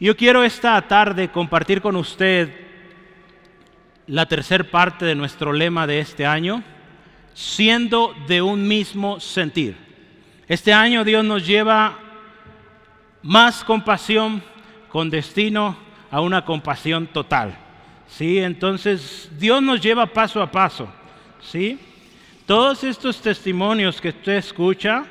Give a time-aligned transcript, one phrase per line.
[0.00, 2.50] Yo quiero esta tarde compartir con usted
[4.08, 6.64] la tercera parte de nuestro lema de este año,
[7.32, 9.76] siendo de un mismo sentir.
[10.48, 11.96] Este año Dios nos lleva
[13.22, 14.42] más compasión
[14.88, 15.76] con destino
[16.10, 17.56] a una compasión total.
[18.08, 18.38] ¿Sí?
[18.38, 20.88] Entonces Dios nos lleva paso a paso.
[21.40, 21.78] ¿Sí?
[22.46, 25.04] Todos estos testimonios que usted escucha,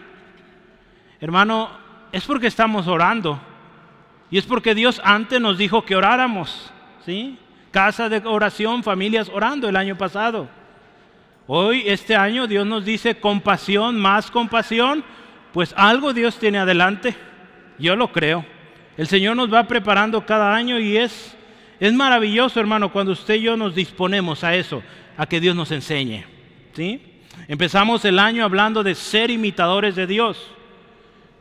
[1.22, 1.70] hermano,
[2.12, 3.53] es porque estamos orando.
[4.34, 6.72] Y es porque Dios antes nos dijo que oráramos.
[7.06, 7.38] ¿Sí?
[7.70, 10.50] Casa de oración, familias orando el año pasado.
[11.46, 15.04] Hoy, este año, Dios nos dice compasión, más compasión,
[15.54, 17.16] pues algo Dios tiene adelante.
[17.78, 18.44] Yo lo creo.
[18.98, 21.38] El Señor nos va preparando cada año y es,
[21.80, 24.82] es maravilloso, hermano, cuando usted y yo nos disponemos a eso,
[25.16, 26.26] a que Dios nos enseñe.
[26.74, 27.00] ¿sí?
[27.48, 30.53] Empezamos el año hablando de ser imitadores de Dios.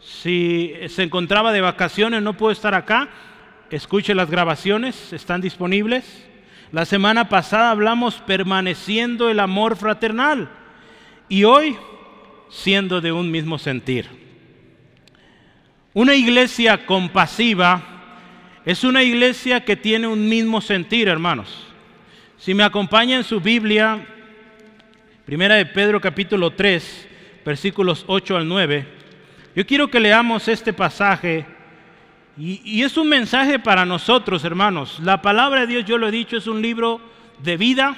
[0.03, 3.09] Si se encontraba de vacaciones, no puedo estar acá,
[3.71, 6.05] escuche las grabaciones, están disponibles.
[6.73, 10.51] La semana pasada hablamos permaneciendo el amor fraternal
[11.29, 11.77] y hoy
[12.51, 14.09] siendo de un mismo sentir.
[15.95, 17.83] Una iglesia compasiva
[18.65, 21.67] es una iglesia que tiene un mismo sentir, hermanos.
[22.39, 24.07] Si me acompaña en su Biblia,
[25.25, 27.09] Primera de Pedro capítulo 3,
[27.45, 29.02] versículos 8 al 9,
[29.55, 31.45] yo quiero que leamos este pasaje
[32.37, 34.99] y, y, es un mensaje para nosotros, hermanos.
[35.01, 36.99] La palabra de Dios, yo lo he dicho, es un libro
[37.43, 37.95] de vida,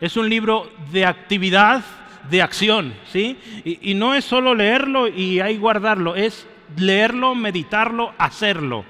[0.00, 1.82] es un libro de actividad,
[2.30, 3.36] de acción, ¿sí?
[3.64, 8.84] Y, no es solo leerlo y ahí guardarlo, es leerlo, meditarlo, hacerlo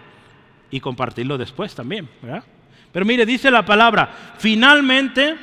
[0.70, 2.44] y compartirlo después también, ¿verdad?
[2.92, 5.36] Pero mire, dice la palabra, finalmente,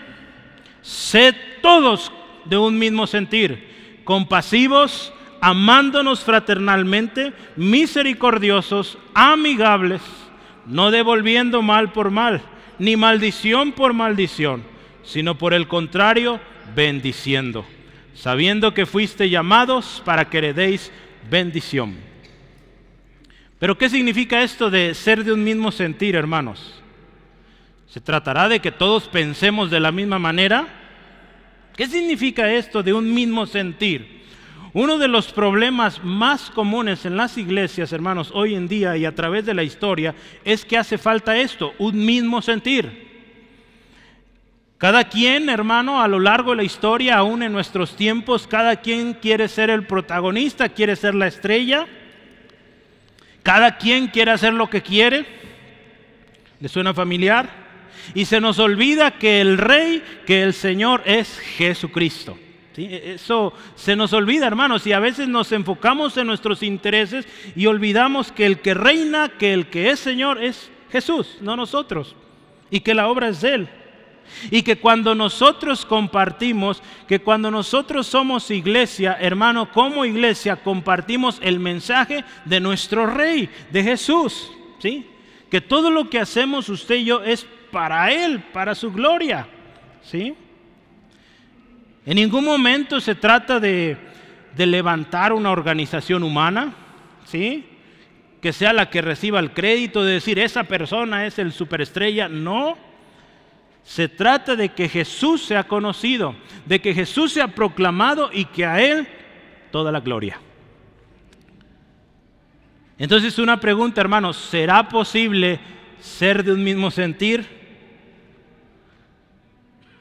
[0.81, 2.11] sed todos
[2.45, 10.01] de un mismo sentir, compasivos, amándonos fraternalmente, misericordiosos, amigables,
[10.65, 12.41] no devolviendo mal por mal,
[12.77, 14.63] ni maldición por maldición,
[15.03, 16.39] sino por el contrario,
[16.75, 17.65] bendiciendo
[18.19, 20.91] sabiendo que fuiste llamados para que heredéis
[21.29, 21.95] bendición.
[23.59, 26.81] Pero ¿qué significa esto de ser de un mismo sentir, hermanos?
[27.87, 30.67] ¿Se tratará de que todos pensemos de la misma manera?
[31.77, 34.18] ¿Qué significa esto de un mismo sentir?
[34.73, 39.15] Uno de los problemas más comunes en las iglesias, hermanos, hoy en día y a
[39.15, 40.13] través de la historia,
[40.45, 43.09] es que hace falta esto, un mismo sentir.
[44.77, 49.13] Cada quien, hermano, a lo largo de la historia, aún en nuestros tiempos, cada quien
[49.13, 51.87] quiere ser el protagonista, quiere ser la estrella.
[53.43, 55.25] Cada quien quiere hacer lo que quiere.
[56.61, 57.49] ¿Le suena familiar?
[58.13, 62.37] Y se nos olvida que el rey, que el Señor es Jesucristo.
[62.85, 67.65] E-, eso se nos olvida, hermanos, y a veces nos enfocamos en nuestros intereses y
[67.65, 72.15] olvidamos que el que reina, que el que es Señor es Jesús, no nosotros,
[72.69, 73.69] y que la obra es de Él.
[74.51, 81.59] Y que cuando nosotros compartimos, que cuando nosotros somos iglesia, hermano, como iglesia compartimos el
[81.59, 85.07] mensaje de nuestro rey, de Jesús, ¿sí?
[85.49, 89.47] Que todo lo que hacemos usted y yo es para él, para su gloria,
[90.03, 90.35] ¿sí?
[92.05, 93.97] En ningún momento se trata de,
[94.57, 96.73] levantar una organización humana,
[97.25, 97.65] ¿sí?
[98.41, 102.77] Que sea la que reciba el crédito de decir esa persona es el superestrella, no
[103.83, 108.81] se trata de que Jesús sea conocido, de que Jesús sea proclamado y que a
[108.81, 109.07] Él
[109.71, 110.39] toda la gloria.
[112.97, 115.59] Entonces una pregunta, hermanos, ¿será posible
[115.99, 117.47] ser de un mismo sentir?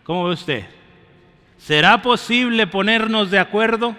[0.03, 0.78] ¿Cómo ve usted?
[1.59, 3.95] ¿Será posible ponernos de acuerdo?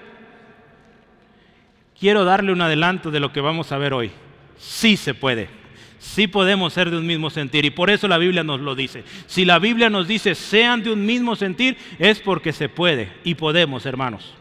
[1.99, 4.11] Quiero darle un adelanto de lo que vamos a ver hoy.
[4.57, 5.59] Sí se puede
[5.99, 7.65] sí podemos ser de un mismo sentir.
[7.65, 9.03] Y por eso la Biblia nos lo dice.
[9.27, 13.35] Si la Biblia nos dice sean de un mismo sentir, es porque se puede y
[13.35, 14.33] podemos, hermanos.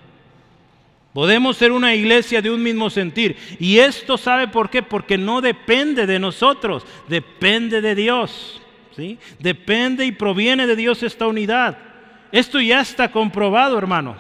[1.13, 3.37] Podemos ser una iglesia de un mismo sentir.
[3.59, 4.83] Y esto sabe por qué?
[4.83, 8.63] Porque no depende de nosotros, depende de Dios.
[8.97, 9.19] ¿sí?
[9.39, 11.77] Depende y proviene de Dios esta unidad.
[12.31, 14.19] Esto ya está comprobado, hermanos.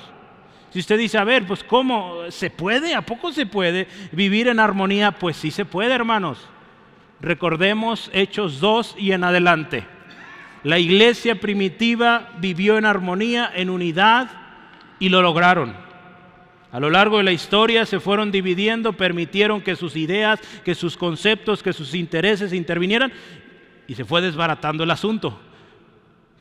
[0.71, 2.95] Si usted dice, a ver, pues ¿cómo se puede?
[2.95, 5.13] ¿A poco se puede vivir en armonía?
[5.13, 6.47] Pues sí se puede, hermanos.
[7.21, 9.87] Recordemos Hechos 2 y en adelante.
[10.65, 14.31] La iglesia primitiva vivió en armonía, en unidad
[14.99, 15.75] y lo lograron.
[16.71, 20.97] A lo largo de la historia se fueron dividiendo, permitieron que sus ideas, que sus
[20.97, 23.13] conceptos, que sus intereses intervinieran
[23.87, 25.41] y se fue desbaratando el asunto.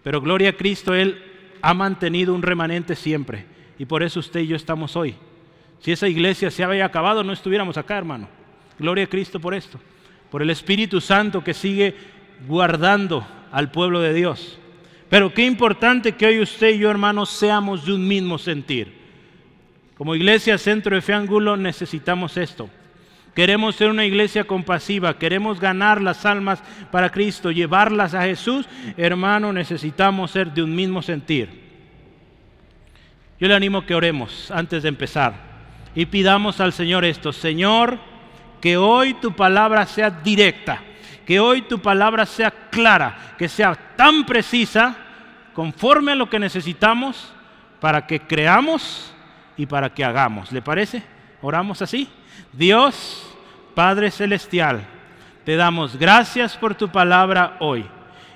[0.03, 1.23] Pero gloria a Cristo, Él
[1.67, 3.45] ha mantenido un remanente siempre
[3.77, 5.15] y por eso usted y yo estamos hoy.
[5.79, 8.29] Si esa iglesia se había acabado, no estuviéramos acá, hermano.
[8.79, 9.77] Gloria a Cristo por esto.
[10.31, 11.93] por el Espíritu Santo que sigue
[12.47, 14.57] guardando al pueblo de Dios.
[15.09, 18.93] Pero qué importante que hoy usted y yo, hermanos, seamos de un mismo sentir.
[19.97, 22.69] Como iglesia Centro de Fe Angulo necesitamos esto.
[23.37, 28.67] Queremos ser una iglesia compasiva, queremos ganar las almas para Cristo, llevarlas a Jesús.
[28.97, 31.47] Hermano, necesitamos ser de un mismo sentir.
[33.39, 35.35] Yo le animo que oremos antes de empezar
[35.93, 37.31] y pidamos al Señor esto.
[37.31, 37.99] Señor,
[38.59, 40.81] que hoy tu palabra sea directa,
[41.23, 44.97] que hoy tu palabra sea clara, que sea tan precisa,
[45.53, 47.31] conforme a lo que necesitamos,
[47.79, 49.13] para que creamos
[49.57, 50.51] y para que hagamos.
[50.51, 51.03] ¿Le parece?
[51.39, 52.09] Oramos así.
[52.53, 53.26] Dios,
[53.77, 54.87] Padre Celestial,
[55.45, 57.85] te damos gracias por tu palabra hoy.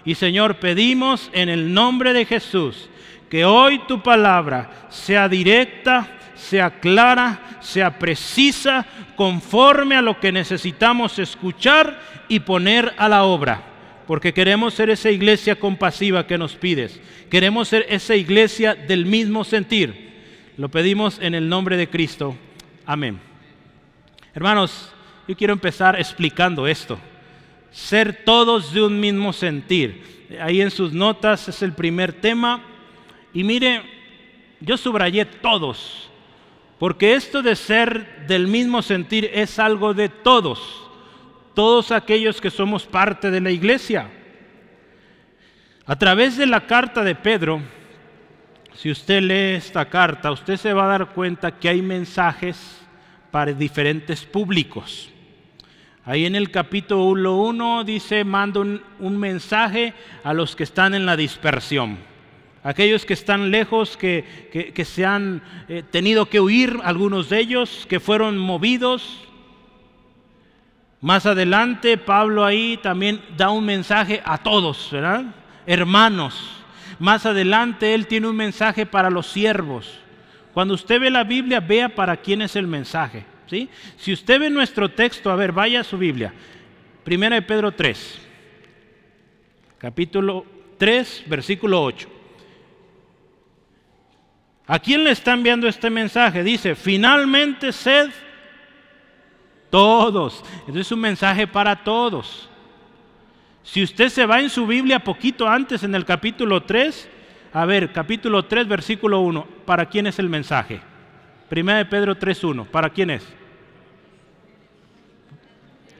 [0.05, 2.91] Y Señor, pedimos en el nombre de Jesús
[3.27, 8.85] que hoy tu palabra sea directa, sea clara, sea precisa,
[9.15, 13.63] conforme a lo que necesitamos escuchar y poner a la obra.
[14.05, 17.01] Porque queremos ser esa iglesia compasiva que nos pides.
[17.31, 20.51] Queremos ser esa iglesia del mismo sentir.
[20.57, 22.35] Lo pedimos en el nombre de Cristo.
[22.85, 23.19] Amén.
[24.35, 24.93] Hermanos,
[25.31, 26.99] yo quiero empezar explicando esto.
[27.71, 30.27] Ser todos de un mismo sentir.
[30.41, 32.61] Ahí en sus notas es el primer tema.
[33.33, 33.81] Y mire,
[34.59, 36.11] yo subrayé todos,
[36.77, 40.59] porque esto de ser del mismo sentir es algo de todos,
[41.53, 44.11] todos aquellos que somos parte de la iglesia.
[45.85, 47.61] A través de la carta de Pedro,
[48.73, 52.81] si usted lee esta carta, usted se va a dar cuenta que hay mensajes
[53.31, 55.09] para diferentes públicos.
[56.03, 59.93] Ahí en el capítulo 1 dice, mando un, mensaje
[60.23, 61.99] a los que están en la dispersión.
[62.63, 67.99] Aquellos que están lejos, que, se han eh, tenido que huir, algunos de ellos, que
[67.99, 69.27] fueron movidos.
[71.01, 74.91] Más adelante, Pablo ahí también da un mensaje a todos.
[75.67, 76.63] Hermanos.
[76.97, 79.99] Más adelante, él tiene un mensaje para los siervos.
[80.51, 83.30] Cuando usted ve la Biblia, vea para quién es el mensaje.
[83.97, 86.33] Si usted ve nuestro texto, a ver, vaya a su Biblia.
[87.03, 88.21] Primera de Pedro 3,
[89.77, 90.45] capítulo
[90.77, 92.07] 3, versículo 8.
[94.67, 96.43] ¿A quién le está enviando este mensaje?
[96.43, 98.09] Dice, finalmente sed
[99.69, 100.43] todos.
[100.59, 102.47] Entonces es un mensaje para todos.
[103.63, 107.09] Si usted se va en su Biblia poquito antes, en el capítulo 3,
[107.53, 110.79] a ver, capítulo 3, versículo 1, ¿para quién es el mensaje?
[111.49, 113.40] Primera de Pedro 3, 1, ¿para quién es?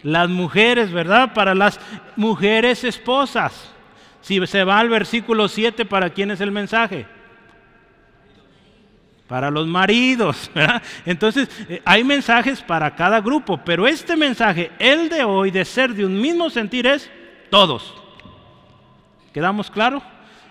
[0.04, 1.34] Las mujeres, ¿verdad?
[1.34, 1.80] Para las
[2.16, 3.72] mujeres esposas.
[4.22, 7.06] Si se va al versículo 7, ¿para quién es el mensaje?
[9.28, 10.82] Para los maridos, ¿verdad?
[11.06, 15.94] Entonces, eh, hay mensajes para cada grupo, pero este mensaje, el de hoy, de ser
[15.94, 17.10] de un mismo sentir, es
[17.50, 17.94] todos.
[19.34, 20.02] ¿Quedamos claro?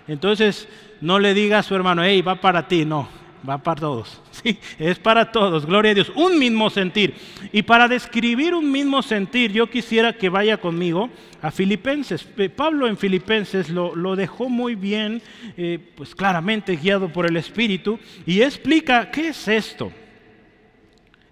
[0.09, 0.69] Entonces,
[1.01, 4.21] no le diga a su hermano, hey, va para ti, no va para todos.
[4.43, 6.11] Sí, es para todos, gloria a Dios.
[6.15, 7.15] Un mismo sentir.
[7.53, 11.11] Y para describir un mismo sentir, yo quisiera que vaya conmigo
[11.43, 12.27] a Filipenses.
[12.57, 15.21] Pablo en Filipenses lo, dejó muy bien,
[15.59, 19.93] eh, pues claramente guiado por el Espíritu, y explica qué es esto.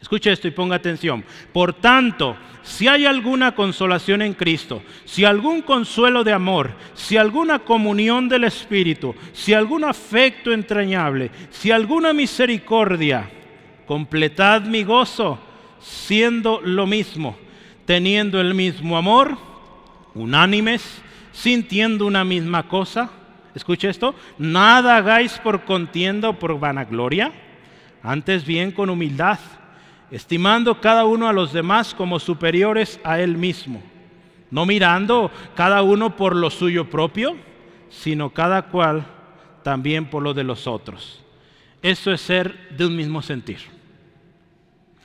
[0.01, 1.25] Escuche esto y ponga atención.
[1.53, 7.59] Por tanto, si hay alguna consolación en Cristo, si algún consuelo de amor, si alguna
[7.61, 13.29] comunión del Espíritu, si algún afecto entrañable, si alguna misericordia,
[13.87, 15.39] completad mi gozo
[15.81, 17.37] siendo lo mismo,
[17.85, 19.37] teniendo el mismo amor,
[20.15, 21.03] unánimes,
[21.33, 23.11] sintiendo una misma cosa.
[23.55, 27.33] Escuche esto, nada hagáis por contienda o por vanagloria,
[28.03, 29.39] antes bien con humildad
[30.11, 33.83] estimando cada uno a los demás como superiores a él mismo,
[34.51, 37.37] no mirando cada uno por lo suyo propio,
[37.91, 39.07] sino cada cual
[39.63, 41.25] también por lo de los otros.
[41.83, 43.59] Eso es ser de un mismo sentir.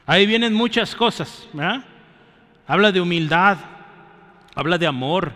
[0.05, 1.47] Ahí vienen muchas cosas.
[2.67, 3.57] Habla de humildad,
[4.55, 5.33] habla de amor,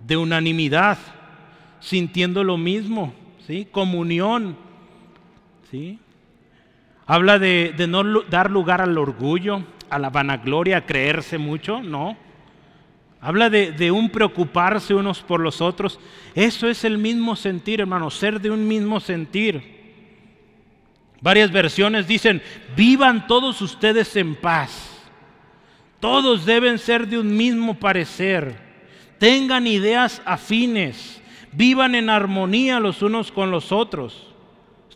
[0.00, 0.98] de unanimidad,
[1.80, 3.14] sintiendo lo mismo,
[3.46, 3.66] ¿sí?
[3.70, 4.56] comunión.
[5.70, 5.98] ¿sí?
[7.06, 12.16] Habla de, no dar lugar al orgullo, a la vanagloria, a creerse mucho, no.
[13.20, 16.00] Habla de, de, un preocuparse unos por los otros.
[16.34, 19.76] Eso es el mismo sentir, hermano, ser de un mismo sentir.
[21.20, 22.42] Varias versiones dicen,
[22.76, 24.92] vivan todos ustedes en paz.
[26.00, 28.56] Todos deben ser de un mismo parecer.
[29.18, 31.22] Tengan ideas afines.
[31.52, 34.35] Vivan en armonía los unos con los otros.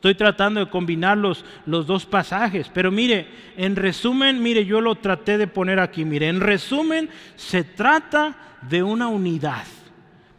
[0.00, 3.26] Estoy tratando de combinar los, los dos pasajes, pero mire,
[3.58, 8.82] en resumen, mire, yo lo traté de poner aquí, mire, en resumen, se trata de
[8.82, 9.66] una unidad.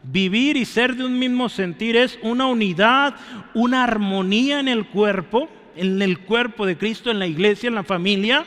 [0.02, 3.14] Vivir y ser de un mismo sentir es una unidad,
[3.54, 7.84] una armonía en el cuerpo, en el cuerpo de Cristo, en la iglesia, en la
[7.84, 8.46] familia,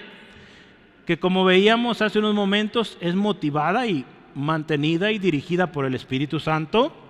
[1.06, 4.04] que como veíamos hace unos momentos es motivada y
[4.35, 7.03] mantenida y dirigida por el Espíritu Santo,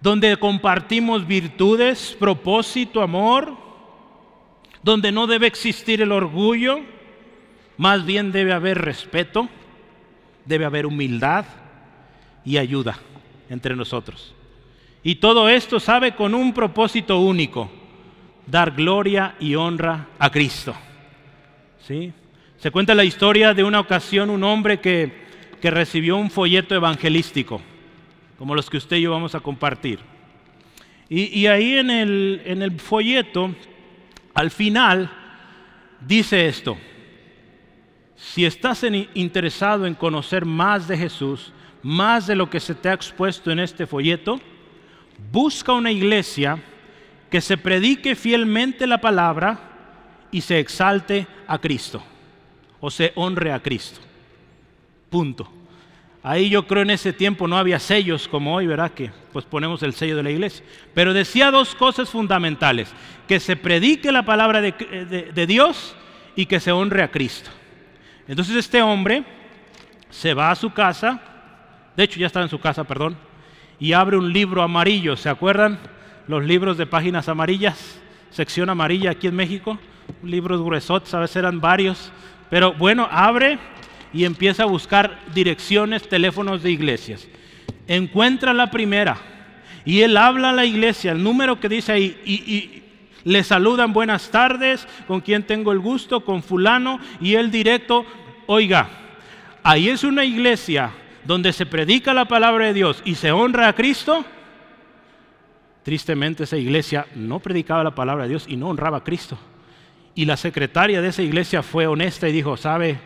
[0.00, 3.56] donde compartimos virtudes, propósito, amor,
[4.82, 6.80] donde no debe existir el orgullo,
[7.76, 9.48] más bien debe haber respeto,
[10.44, 11.44] debe haber humildad
[12.44, 12.98] y ayuda
[13.50, 14.34] entre nosotros.
[15.02, 17.70] Y todo esto sabe con un propósito único,
[18.46, 20.74] dar gloria y honra a Cristo.
[21.86, 22.12] ¿Sí?
[22.58, 25.12] Se cuenta la historia de una ocasión un hombre que,
[25.60, 27.60] que recibió un folleto evangelístico,
[28.38, 29.98] como los que usted y yo vamos a compartir.
[31.10, 33.54] Y, ahí en el, folleto,
[34.34, 35.10] al final,
[36.00, 36.76] dice esto,
[38.14, 41.52] si estás interesado en conocer más de Jesús,
[41.82, 44.38] más de lo que se te ha expuesto en este folleto,
[45.32, 46.62] busca una iglesia
[47.30, 52.02] que se predique fielmente la palabra y se exalte a Cristo
[52.80, 54.00] o se honre a Cristo.
[55.08, 55.57] Punto.
[56.22, 58.90] Ahí yo creo en ese tiempo no había sellos como hoy, ¿verdad?
[58.90, 60.64] Que pues ponemos el sello de la iglesia.
[60.94, 62.92] Pero decía dos cosas fundamentales.
[63.28, 65.94] Que se predique la palabra de, Dios
[66.34, 67.50] y que se honre a Cristo.
[68.26, 69.24] Entonces este hombre
[70.10, 71.20] se va a su casa,
[71.96, 73.16] de hecho ya está en su casa, perdón,
[73.78, 75.16] y abre un libro amarillo.
[75.16, 75.78] ¿Se acuerdan?
[76.26, 79.78] Los libros de páginas amarillas, sección amarilla aquí en México,
[80.22, 82.12] libros gruesotes, a veces eran varios,
[82.50, 83.58] pero bueno, abre
[84.12, 87.26] y empieza a buscar direcciones, teléfonos de iglesias.
[87.86, 89.16] Encuentra la primera
[89.84, 92.82] y él habla a la iglesia, el número que dice ahí, y,
[93.24, 98.06] le saludan buenas tardes, con quien tengo el gusto, con fulano, y él directo,
[98.46, 98.88] oiga,
[99.62, 100.92] ahí es una iglesia
[101.24, 104.24] donde se predica la palabra de Dios y se honra a Cristo.
[105.82, 109.38] Tristemente esa iglesia no predicaba la palabra de Dios y no honraba a Cristo.
[110.14, 112.98] Y la secretaria de esa iglesia fue honesta y dijo, sabe,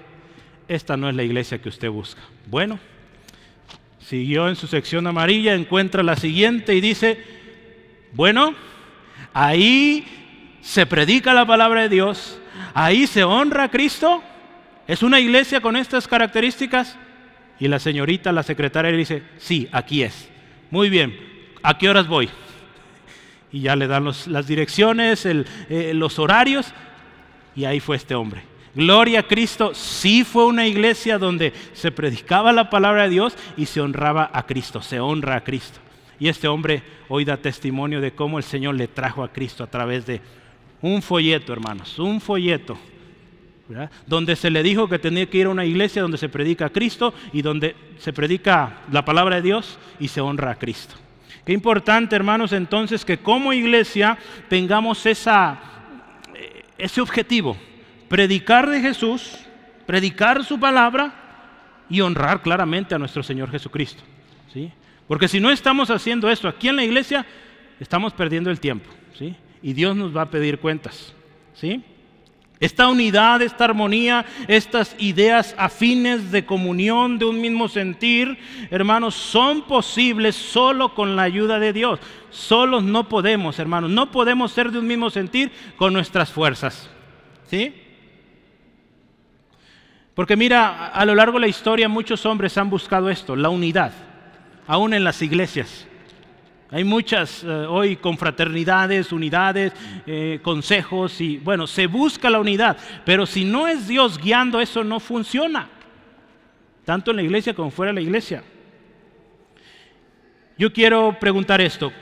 [0.74, 2.20] esta no es la iglesia que usted busca.
[2.46, 2.78] Bueno,
[4.00, 7.22] siguió en su sección amarilla, encuentra la siguiente y dice,
[8.12, 8.54] bueno,
[9.34, 10.06] ahí
[10.62, 12.40] se predica la palabra de Dios,
[12.72, 14.22] ahí se honra a Cristo,
[14.86, 16.98] es una iglesia con estas características.
[17.60, 20.28] Y la señorita, la secretaria, le dice, sí, aquí es.
[20.70, 21.16] Muy bien,
[21.62, 22.28] ¿a qué horas voy?
[23.52, 26.72] Y ya le dan las direcciones, eh, los horarios,
[27.54, 28.51] y ahí fue este hombre.
[28.74, 33.66] Gloria a Cristo, sí fue una iglesia donde se predicaba la palabra de Dios y
[33.66, 35.78] se honraba a Cristo, se honra a Cristo.
[36.18, 39.66] Y este hombre hoy da testimonio de cómo el Señor le trajo a Cristo a
[39.66, 40.20] través de
[40.80, 42.78] un folleto, hermanos, un folleto,
[44.06, 46.70] donde se le dijo que tenía que ir a una iglesia donde se predica a
[46.70, 50.94] Cristo y donde se predica la palabra de Dios y se honra a Cristo.
[51.44, 54.16] Qué importante, hermanos, entonces que como iglesia
[54.48, 55.14] tengamos eh,
[56.78, 57.56] ese objetivo,
[58.12, 59.38] predicar de Jesús,
[59.86, 61.14] predicar su palabra
[61.88, 64.02] y honrar claramente a nuestro Señor Jesucristo.
[64.52, 64.70] ¿sí?
[65.08, 67.24] Porque si no estamos haciendo esto aquí en la iglesia,
[67.80, 68.90] estamos perdiendo el tiempo.
[69.18, 69.34] ¿sí?
[69.62, 71.14] Y Dios nos va a pedir cuentas.
[71.54, 71.82] ¿sí?
[72.60, 78.36] Esta unidad, esta armonía, estas ideas afines de comunión, de un mismo sentir,
[78.70, 81.98] hermanos, son posibles solo con la ayuda de Dios.
[82.28, 86.90] Solos no podemos, hermanos, no podemos ser de un mismo sentir con nuestras fuerzas.
[87.48, 87.74] ¿Sí?
[90.14, 93.92] Porque mira, a lo largo de la historia muchos hombres han buscado esto, la unidad,
[94.66, 95.86] aún en las iglesias.
[96.70, 99.72] Hay muchas eh, hoy confraternidades, unidades,
[100.06, 104.82] eh, consejos y bueno, se busca la unidad, pero si no es Dios guiando eso
[104.84, 105.68] no funciona,
[106.84, 108.42] tanto en la iglesia como fuera de la iglesia.
[110.58, 111.92] Yo quiero preguntar esto,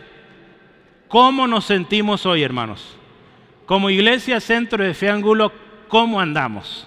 [1.08, 2.96] ¿cómo nos sentimos hoy hermanos?
[3.66, 5.52] Como iglesia centro de fe ángulo,
[5.88, 6.86] ¿cómo andamos?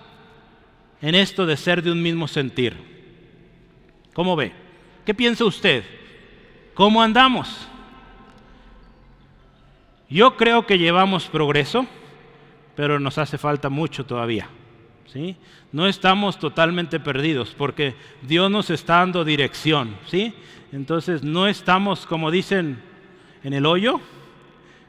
[1.03, 2.77] En esto de ser de un mismo sentir.
[4.13, 4.53] ¿Cómo ve?
[5.05, 5.83] ¿Qué piensa usted?
[6.73, 7.67] ¿Cómo andamos?
[10.09, 11.85] Yo creo que llevamos progreso,
[12.77, 14.47] pero nos hace falta mucho todavía.
[15.11, 15.35] ¿sí?
[15.73, 19.97] No estamos totalmente perdidos porque Dios nos está dando dirección.
[20.07, 20.33] ¿sí?
[20.71, 22.81] Entonces no estamos, como dicen,
[23.43, 23.99] en el hoyo,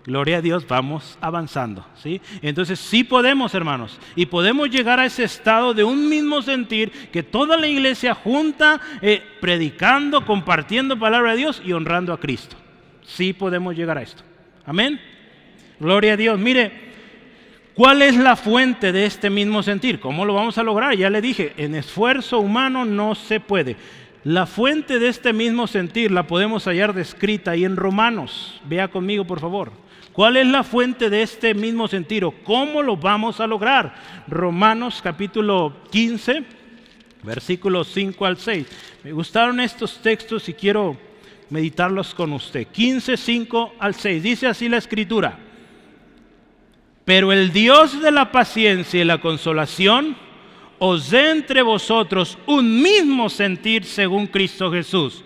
[0.07, 2.21] Gloria a Dios, vamos avanzando, ¿sí?
[2.43, 7.23] Entonces sí podemos, hermanos, y podemos llegar a ese estado de un mismo sentir que
[7.23, 12.55] toda la iglesia junta, eh, predicando, compartiendo palabra de Dios y honrando a Cristo.
[13.03, 14.23] Sí podemos llegar a esto.
[14.67, 15.01] Amén.
[15.81, 16.39] Gloria a Dios.
[16.39, 16.71] Mire,
[17.73, 20.01] ¿cuál es la fuente de este mismo sentir?
[20.01, 20.95] ¿Cómo lo vamos a lograr?
[20.95, 23.77] Ya le dije, en esfuerzo humano no se puede.
[24.23, 28.61] La fuente de este mismo sentir la podemos hallar descrita ahí en Romanos.
[28.67, 29.84] Vea conmigo, por favor.
[30.15, 33.97] ¿Cuál es la fuente de este mismo sentir o cómo lo vamos a lograr?
[34.29, 36.45] Romanos capítulo 15,
[37.25, 38.67] versículos 5 al 6.
[39.03, 40.97] Me gustaron estos textos y quiero
[41.51, 42.69] meditarlos con usted.
[42.69, 44.23] 15, 5 al 6.
[44.23, 45.37] Dice así la escritura.
[47.05, 50.17] Pero el Dios de la paciencia y la consolación
[50.79, 55.25] os dé entre vosotros un mismo sentir según Cristo Jesús,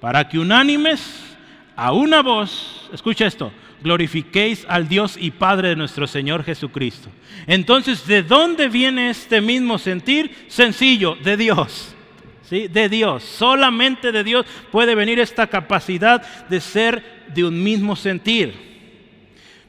[0.00, 1.22] para que unánimes
[1.76, 3.52] a una voz, escucha esto,
[3.82, 7.08] glorifiquéis al Dios y Padre de nuestro Señor Jesucristo.
[7.46, 10.46] Entonces, ¿de dónde viene este mismo sentir?
[10.48, 11.94] Sencillo, de Dios.
[12.42, 12.68] ¿Sí?
[12.68, 18.54] De Dios, solamente de Dios puede venir esta capacidad de ser de un mismo sentir.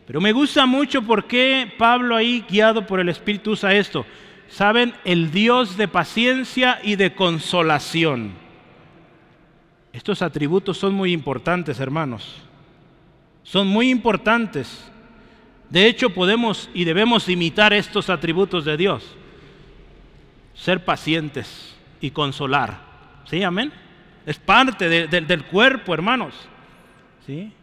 [0.06, 4.06] Pero me gusta mucho porque Pablo ahí, guiado por el Espíritu, usa esto
[4.50, 8.32] saben, el Dios de paciencia y de consolación.
[9.94, 12.44] Estos atributos son muy importantes, hermanos.
[13.48, 14.84] Son muy importantes.
[15.70, 19.04] De hecho, podemos y debemos imitar estos atributos de Dios.
[20.54, 22.78] Ser pacientes y consolar.
[23.26, 23.42] ¿Sí?
[23.44, 23.72] Amén.
[24.26, 26.34] Es parte del cuerpo, hermanos.
[27.26, 27.54] ¿Sí?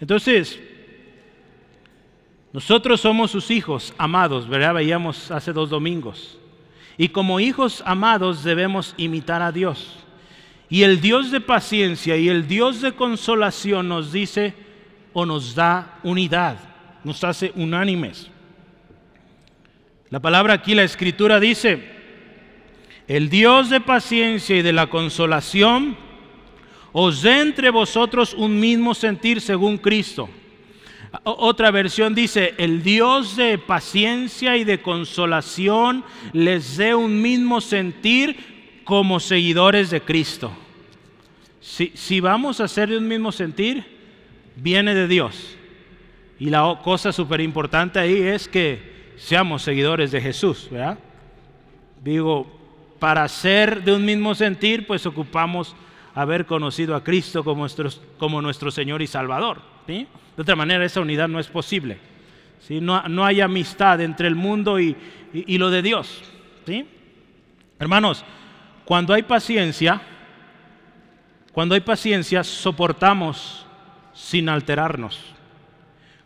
[0.00, 0.58] Entonces,
[2.52, 4.74] nosotros somos sus hijos amados, ¿verdad?
[4.74, 6.38] Veíamos hace dos domingos.
[6.98, 9.96] Y como hijos amados debemos imitar a Dios.
[10.68, 14.69] Y el Dios de paciencia y el Dios de consolación nos dice
[15.12, 16.56] o nos da unidad,
[17.04, 18.30] nos hace unánimes.
[20.10, 21.82] La palabra aquí, la escritura dice,
[23.06, 25.96] el Dios de paciencia y de la consolación
[26.92, 30.28] os dé entre vosotros un mismo sentir según Cristo
[31.24, 38.82] otra versión dice, el Dios de paciencia y de consolación les dé un mismo sentir
[38.84, 40.52] como seguidores de Cristo.
[41.60, 43.99] Si, vamos a ser de un mismo sentir,
[44.56, 45.56] viene de Dios.
[46.38, 50.98] Y la cosa súper importante ahí es que seamos seguidores de Jesús, ¿verdad?
[52.02, 52.46] Digo,
[52.98, 55.76] para ser de un mismo sentir, pues ocupamos
[56.14, 59.60] haber conocido a Cristo como nuestro, como nuestro Señor y Salvador.
[59.86, 60.06] De
[60.38, 61.98] otra manera, esa unidad no es posible.
[62.60, 62.80] ¿sí?
[62.80, 64.96] No, hay amistad entre el mundo y,
[65.32, 66.22] lo de Dios.
[66.66, 66.86] ¿sí?
[67.78, 68.24] Hermanos,
[68.84, 70.00] cuando hay paciencia,
[71.52, 73.66] cuando hay paciencia, soportamos
[74.12, 75.20] sin alterarnos.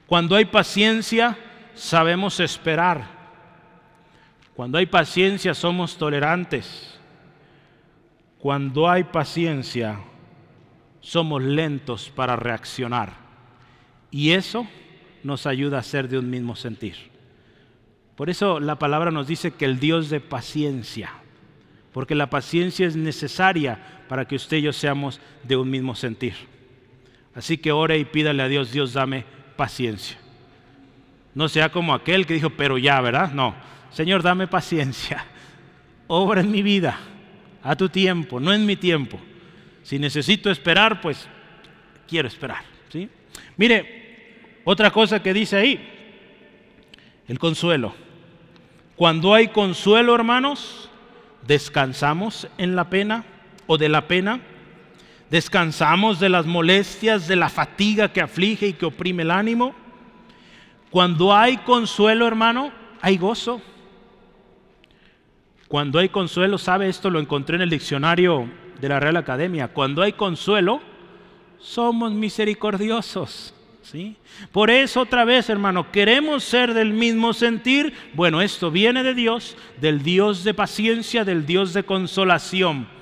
[0.07, 1.37] Cuando hay paciencia,
[1.75, 3.07] sabemos esperar.
[4.55, 6.99] Cuando hay paciencia, somos tolerantes.
[8.39, 9.99] Cuando hay paciencia,
[11.01, 13.15] somos lentos para reaccionar.
[14.11, 14.67] Y eso
[15.23, 16.95] nos ayuda a ser de un mismo sentir.
[18.17, 21.11] Por eso la palabra nos dice que el Dios de paciencia,
[21.93, 26.35] porque la paciencia es necesaria para que usted y yo seamos de un mismo sentir.
[27.35, 29.25] Así que ore y pídale a Dios, Dios dame
[29.57, 30.17] paciencia.
[31.35, 33.33] No sea como aquel que dijo, pero ya, ¿verdad?
[33.33, 33.55] No,
[33.91, 35.25] Señor, dame paciencia.
[36.07, 36.99] Obra en mi vida,
[37.63, 39.19] a tu tiempo, no en mi tiempo.
[39.83, 41.29] Si necesito esperar, pues
[42.07, 42.63] quiero esperar.
[42.91, 43.09] ¿sí?
[43.57, 45.91] Mire, otra cosa que dice ahí,
[47.27, 47.95] el consuelo.
[48.97, 50.89] Cuando hay consuelo, hermanos,
[51.47, 53.25] descansamos en la pena
[53.67, 54.41] o de la pena,
[55.35, 59.75] descansamos de las molestias, de la fatiga que aflige y que oprime el ánimo.
[60.91, 62.71] Cuando hay consuelo, hermano,
[63.01, 63.61] hay gozo.
[65.67, 68.49] Cuando hay consuelo, sabe esto, lo encontré en el diccionario
[68.81, 69.67] de la Real Academia.
[69.67, 70.81] Cuando hay consuelo,
[71.59, 73.53] somos misericordiosos.
[74.53, 77.93] Por eso otra vez, hermano, queremos ser del mismo sentir.
[78.15, 82.94] Bueno, esto viene de Dios, del Dios de paciencia, del Dios de consolación.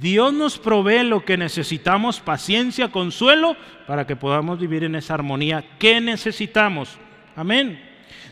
[0.00, 3.56] Dios nos provee lo que necesitamos, paciencia, consuelo,
[3.86, 6.98] para que podamos vivir en esa armonía que necesitamos.
[7.34, 7.80] Amén.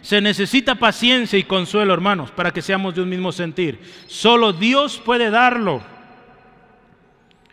[0.03, 3.79] Se necesita paciencia y consuelo, hermanos, para que seamos de un mismo sentir.
[4.07, 5.83] Solo Dios puede darlo.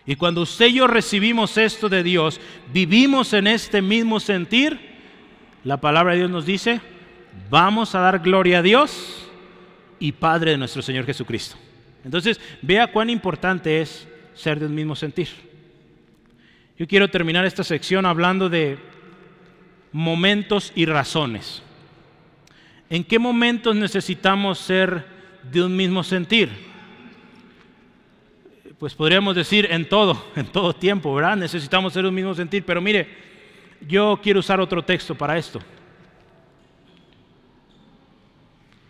[0.06, 2.42] Y cuando usted y yo recibimos esto de Dios,
[2.74, 4.92] vivimos en este mismo sentir,
[5.64, 6.82] la palabra de Dios nos dice,
[7.50, 9.30] vamos a dar gloria a Dios
[10.00, 11.56] y Padre de nuestro Señor Jesucristo.
[12.04, 15.30] Entonces, vea cuán importante es ser del mismo sentir.
[16.78, 18.78] Yo quiero terminar esta sección hablando de
[19.92, 21.62] momentos y razones.
[22.90, 25.06] ¿En qué momentos necesitamos ser
[25.52, 26.72] de un mismo sentir?
[28.82, 31.38] pues podríamos decir en todo, en todo tiempo, ¿verdad?
[31.38, 33.08] Necesitamos ser un mismo sentir, pero mire,
[33.88, 35.62] yo quiero usar otro texto para esto.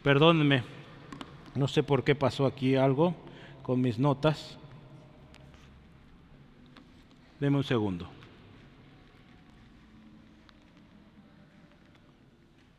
[0.01, 0.63] Perdónenme,
[1.55, 3.15] no sé por qué pasó aquí algo
[3.63, 4.57] con mis notas.
[7.39, 8.07] Deme un segundo.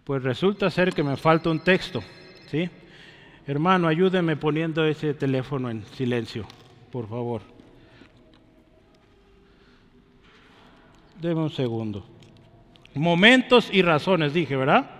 [0.05, 2.03] Pues resulta ser que me falta un texto,
[2.49, 2.69] ¿sí?
[3.47, 6.47] Hermano, ayúdeme poniendo ese teléfono en silencio,
[6.91, 7.43] por favor.
[11.21, 12.05] Deme un segundo.
[12.95, 14.91] Momentos y razones, dije, ¿verdad?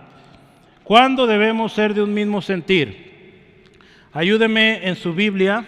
[0.83, 3.12] ¿Cuándo debemos ser de un mismo sentir?
[4.13, 5.65] Ayúdeme en su Biblia,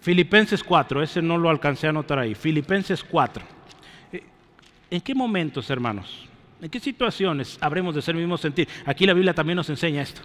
[0.00, 3.44] Filipenses 4, ese no lo alcancé a anotar ahí, Filipenses 4.
[4.12, 4.22] Eh,
[4.90, 6.28] ¿En qué momentos, hermanos?
[6.60, 8.68] ¿En qué situaciones habremos de ser mismo sentir?
[8.86, 10.22] Aquí la Biblia también nos enseña esto.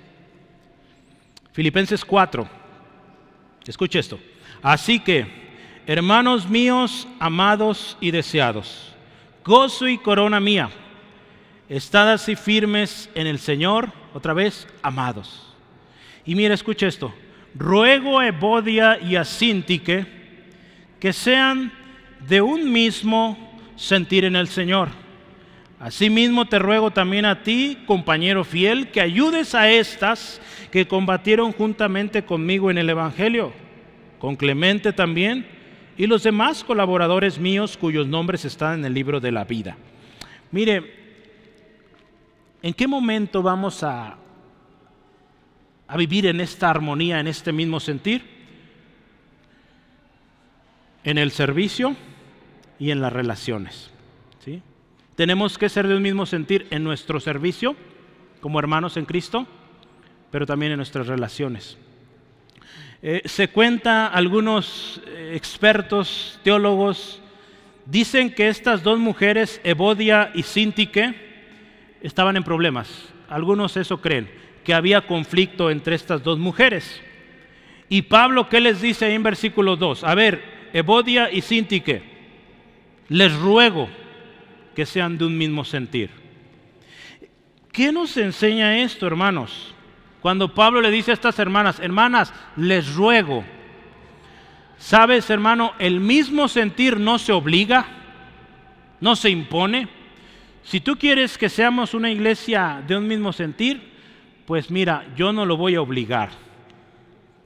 [1.53, 2.47] Filipenses 4.
[3.65, 4.19] Escuche esto.
[4.62, 5.25] Así que,
[5.88, 8.93] hermanos míos, amados y deseados,
[9.43, 10.69] gozo y corona mía,
[11.67, 15.46] estad así firmes en el Señor, otra vez, amados.
[16.27, 17.13] Y mira, escucha esto.
[17.55, 20.05] Ruego a Evodia y a Sintique
[20.99, 21.71] que sean
[22.27, 23.37] de un mismo
[23.77, 24.89] sentir en el Señor.
[25.79, 32.25] Asimismo te ruego también a ti, compañero fiel, que ayudes a estas que combatieron juntamente
[32.25, 33.53] conmigo en el Evangelio,
[34.19, 35.47] con Clemente también,
[35.97, 39.77] y los demás colaboradores míos cuyos nombres están en el libro de la vida.
[40.51, 40.93] Mire,
[42.61, 44.17] ¿en qué momento vamos a,
[45.88, 48.23] a vivir en esta armonía, en este mismo sentir?
[51.04, 51.95] En el servicio
[52.80, 53.91] y en las relaciones.
[54.43, 54.62] ¿sí?
[55.15, 57.76] Tenemos que ser de un mismo sentir en nuestro servicio
[58.41, 59.47] como hermanos en Cristo,
[60.32, 61.78] pero también en nuestras relaciones.
[63.02, 67.21] Eh, se cuenta, algunos eh, expertos, teólogos,
[67.86, 71.15] dicen que estas dos mujeres, Evodia y Sintique,
[72.02, 73.10] estaban en problemas.
[73.30, 74.30] Algunos eso creen,
[74.67, 77.01] que había conflicto entre estas dos mujeres.
[77.88, 80.03] Y Pablo, ¿qué les dice en versículo 2?
[80.03, 82.03] A ver, Evodia y Sintique,
[83.08, 83.88] les ruego
[84.75, 86.10] que sean de un mismo sentir.
[87.71, 89.73] ¿Qué nos enseña esto, hermanos?
[90.19, 93.45] Cuando Pablo le dice a estas hermanas, hermanas, les ruego,
[94.77, 95.75] ¿sabes, hermano?
[95.80, 97.86] El mismo sentir no se obliga,
[98.99, 99.88] no se impone.
[100.63, 103.95] Si tú quieres que seamos una iglesia de un mismo sentir,
[104.47, 106.29] pues mira, yo no lo voy a obligar.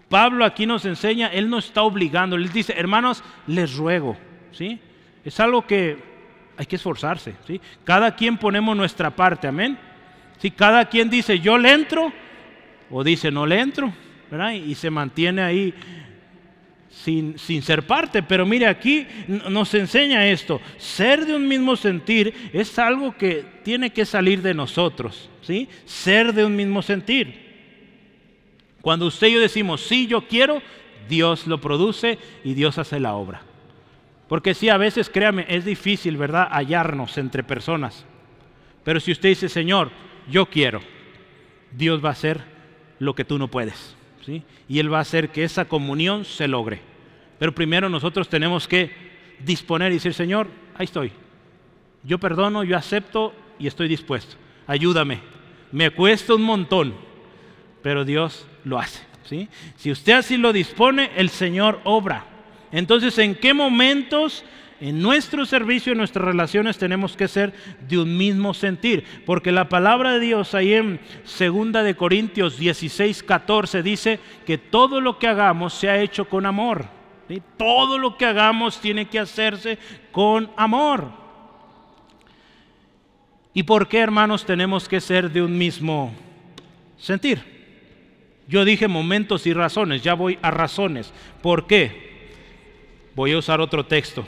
[0.07, 4.15] Pablo aquí nos enseña, él no está obligando, él dice, hermanos, les ruego,
[4.51, 4.79] ¿sí?
[5.25, 5.97] Es algo que
[6.57, 7.33] hay que esforzarse.
[7.47, 7.59] ¿sí?
[7.83, 9.79] Cada quien ponemos nuestra parte, amén.
[10.37, 12.13] Si cada quien dice yo le entro
[12.91, 13.91] o dice no le entro,
[14.29, 14.51] ¿verdad?
[14.51, 15.73] Y se mantiene ahí
[17.03, 18.23] sin, ser parte.
[18.23, 20.61] Pero mire, aquí nos enseña esto.
[20.77, 25.29] Ser de un mismo sentir es algo que tiene que salir de nosotros.
[25.41, 25.67] ¿sí?
[25.85, 27.49] Ser de un mismo sentir.
[28.81, 30.61] Cuando usted y yo decimos, sí, yo quiero,
[31.07, 33.43] Dios lo produce y Dios hace la obra.
[34.27, 38.05] Porque sí, a veces, créame, es difícil, ¿verdad?, hallarnos entre personas.
[38.83, 39.91] Pero si usted dice, Señor,
[40.29, 40.81] yo quiero,
[41.71, 42.41] Dios va a hacer
[42.97, 43.95] lo que tú no puedes.
[44.25, 44.43] ¿sí?
[44.67, 46.90] Y Él va a hacer que esa comunión se logre.
[47.41, 48.91] Pero primero nosotros tenemos que
[49.43, 51.11] disponer y decir, Señor, ahí estoy.
[52.03, 54.35] Yo perdono, yo acepto y estoy dispuesto.
[54.67, 55.21] Ayúdame.
[55.71, 56.93] Me cuesta un montón,
[57.81, 59.03] pero Dios lo hace.
[59.23, 59.49] ¿sí?
[59.75, 62.25] Si usted así lo dispone, el Señor obra.
[62.71, 64.45] Entonces, ¿en qué momentos
[64.79, 67.55] en nuestro servicio, en nuestras relaciones tenemos que ser
[67.89, 69.03] de un mismo sentir?
[69.25, 75.01] Porque la palabra de Dios ahí en 2 de Corintios 16, 14 dice que todo
[75.01, 77.00] lo que hagamos se ha hecho con amor.
[77.39, 79.77] Todo lo que hagamos tiene que hacerse
[80.11, 81.11] con amor.
[83.53, 86.13] ¿Y por qué, hermanos, tenemos que ser de un mismo
[86.97, 87.41] sentir?
[88.47, 91.13] Yo dije momentos y razones, ya voy a razones.
[91.41, 92.11] ¿Por qué?
[93.15, 94.25] Voy a usar otro texto.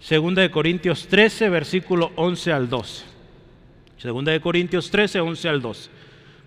[0.00, 3.04] Segunda de Corintios 13, versículo 11 al 12.
[3.98, 5.90] Segunda de Corintios 13, 11 al 12.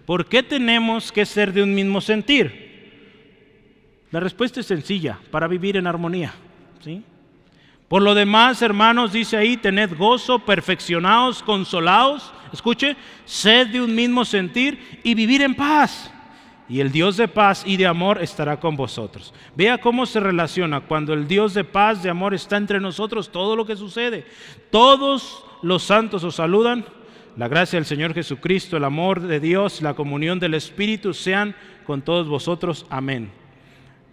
[0.06, 2.69] ¿Por qué tenemos que ser de un mismo sentir?
[4.12, 6.34] La respuesta es sencilla, para vivir en armonía.
[6.84, 7.04] ¿sí?
[7.88, 12.96] Por lo demás, hermanos, dice ahí, tened gozo, perfeccionados, consolados, escuche,
[13.26, 16.12] sed de un mismo sentir y vivir en paz
[16.70, 19.34] y el Dios de paz y de amor estará con vosotros.
[19.56, 23.56] Vea cómo se relaciona cuando el Dios de paz, de amor está entre nosotros, todo
[23.56, 24.26] lo que sucede.
[24.70, 26.86] Todos los santos os saludan.
[27.36, 32.04] La gracia del Señor Jesucristo, el amor de Dios, la comunión del Espíritu sean con
[32.04, 32.86] todos vosotros.
[32.90, 33.39] Amén.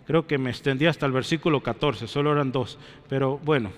[0.07, 2.79] Creo que me extendí hasta el versículo 14, solo eran dos.
[3.09, 3.73] Pero bueno,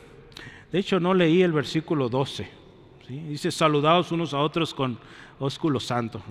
[0.71, 2.49] de hecho no leí el versículo 12.
[3.09, 4.99] Dice saludados unos a otros con
[5.39, 6.23] ósculo santo.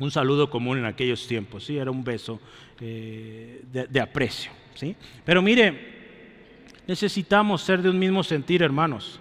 [0.00, 1.64] Un saludo común en aquellos tiempos.
[1.64, 1.78] ¿sí?
[1.78, 2.40] Era un beso
[2.80, 4.50] eh, de, aprecio.
[4.74, 4.96] ¿sí?
[5.24, 9.20] Pero mire, necesitamos ser de un mismo sentir, hermanos.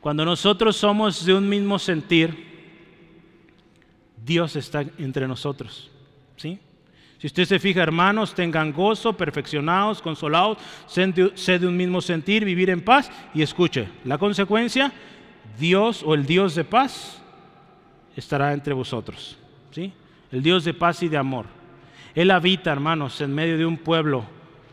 [0.00, 2.50] Cuando nosotros somos de un mismo sentir,
[4.24, 5.90] Dios está entre nosotros.
[6.36, 6.58] ¿sí?
[7.22, 10.58] Si usted se fija, hermanos, tengan gozo, perfeccionados, consolados,
[10.88, 13.12] sed de un mismo sentir, vivir en paz.
[13.32, 14.92] Y escuche, la consecuencia,
[15.56, 17.22] Dios o el Dios de paz
[18.16, 19.38] estará entre vosotros.
[19.70, 19.92] ¿sí?
[20.32, 21.46] El Dios de paz y de amor.
[22.16, 24.24] Él habita, hermanos, en medio de un pueblo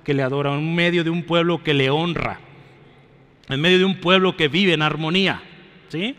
[0.03, 2.39] que le adora, en medio de un pueblo que le honra,
[3.47, 5.43] en medio de un pueblo que vive en armonía.
[5.89, 6.15] ¿sí?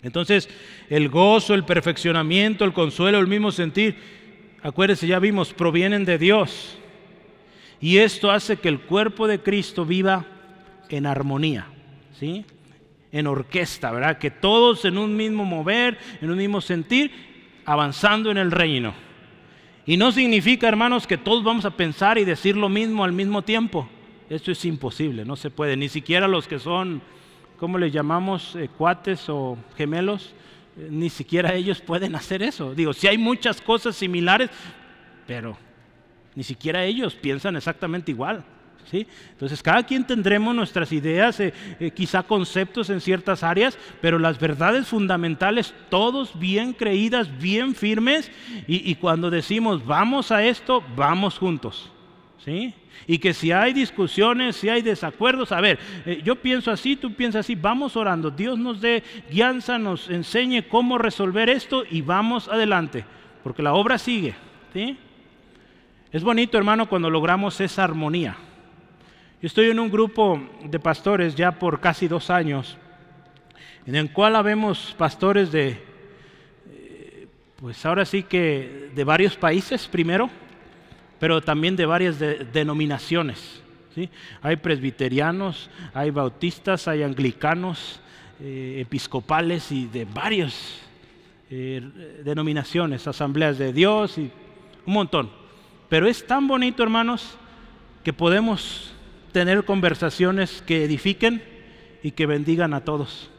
[0.00, 0.48] Entonces,
[0.88, 4.16] el gozo, el perfeccionamiento, el consuelo, el mismo sentir,
[4.62, 6.78] acuérdense, ya vimos, provienen de Dios.
[7.80, 10.26] Y esto hace que el cuerpo de Cristo viva
[10.88, 11.66] en armonía,
[12.18, 12.44] ¿sí?
[13.12, 14.18] En orquesta, ¿verdad?
[14.18, 17.12] Que todos en un mismo mover, en un mismo sentir,
[17.64, 18.94] avanzando en el reino.
[19.86, 23.42] Y no significa, hermanos, que todos vamos a pensar y decir lo mismo al mismo
[23.42, 23.88] tiempo.
[24.28, 25.76] Esto es imposible, no se puede.
[25.76, 27.00] Ni siquiera los que son,
[27.58, 28.56] ¿cómo le llamamos?
[28.56, 30.34] Eh, cuates o gemelos
[30.90, 32.74] ni siquiera ellos pueden hacer eso.
[32.74, 34.50] Digo, si hay muchas cosas similares,
[35.26, 35.56] pero
[36.34, 38.44] ni siquiera ellos piensan exactamente igual.
[38.90, 39.06] ¿sí?
[39.32, 44.38] Entonces, cada quien tendremos nuestras ideas, eh, eh, quizá conceptos en ciertas áreas, pero las
[44.38, 48.30] verdades fundamentales, todos bien creídas, bien firmes,
[48.66, 51.90] y, y cuando decimos vamos a esto, vamos juntos.
[53.06, 57.12] Y que si hay discusiones, si hay desacuerdos, a ver, eh, yo pienso así, tú
[57.14, 62.48] piensas así, vamos orando, Dios nos dé guianza, nos enseñe cómo resolver esto y vamos
[62.48, 63.04] adelante,
[63.42, 64.34] porque la obra sigue.
[66.12, 68.36] Es bonito, hermano, cuando logramos esa armonía.
[69.40, 72.76] Yo estoy en un grupo de pastores ya por casi dos años,
[73.86, 75.80] en el cual habemos pastores de,
[76.70, 80.28] eh, pues ahora sí que de varios países primero
[81.18, 83.62] pero también de varias denominaciones.
[83.94, 84.08] ¿sí?
[84.42, 88.00] Hay presbiterianos, hay bautistas, hay anglicanos,
[88.40, 90.80] eh, episcopales y de varias
[91.50, 91.82] eh,
[92.24, 94.30] denominaciones, asambleas de Dios y
[94.86, 95.30] un montón.
[95.88, 97.36] Pero es tan bonito, hermanos,
[98.04, 98.92] que podemos
[99.32, 101.42] tener conversaciones que edifiquen
[102.02, 103.30] y que bendigan a todos.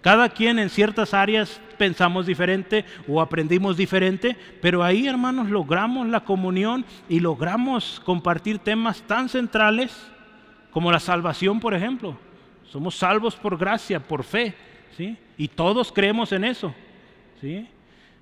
[0.00, 6.20] Cada quien en ciertas áreas pensamos diferente o aprendimos diferente, pero ahí hermanos logramos la
[6.20, 10.06] comunión y logramos compartir temas tan centrales
[10.70, 12.16] como la salvación, por ejemplo.
[12.70, 14.54] Somos salvos por gracia, por fe,
[14.96, 15.16] ¿sí?
[15.36, 16.74] y todos creemos en eso.
[17.40, 17.68] ¿sí?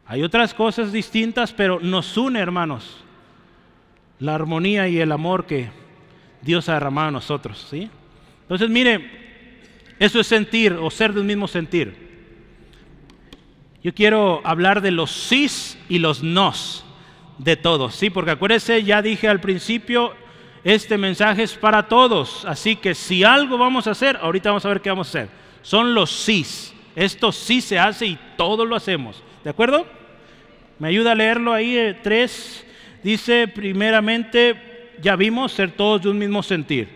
[0.06, 3.04] Hay otras cosas distintas, pero nos une, hermanos,
[4.18, 5.68] la armonía y el amor que
[6.40, 7.66] Dios ha derramado a nosotros.
[7.70, 7.90] ¿sí?
[8.42, 9.27] Entonces, mire,
[9.98, 12.08] eso es sentir o ser de un mismo sentir.
[13.82, 16.84] Yo quiero hablar de los sís y los nos
[17.38, 18.10] de todos, ¿sí?
[18.10, 20.12] Porque acuérdense, ya dije al principio,
[20.64, 22.44] este mensaje es para todos.
[22.44, 25.28] Así que si algo vamos a hacer, ahorita vamos a ver qué vamos a hacer.
[25.62, 26.74] Son los sís.
[26.96, 29.22] Esto sí se hace y todos lo hacemos.
[29.44, 29.86] ¿De acuerdo?
[30.78, 31.76] ¿Me ayuda a leerlo ahí?
[31.76, 32.66] Eh, tres.
[33.02, 36.88] Dice, primeramente, ya vimos ser todos de un mismo sentir.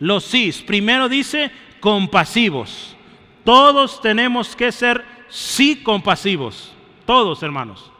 [0.00, 0.60] Los sís.
[0.62, 2.96] Primero dice, compasivos.
[3.44, 6.74] Todos tenemos que ser sí compasivos.
[7.06, 7.90] Todos, hermanos.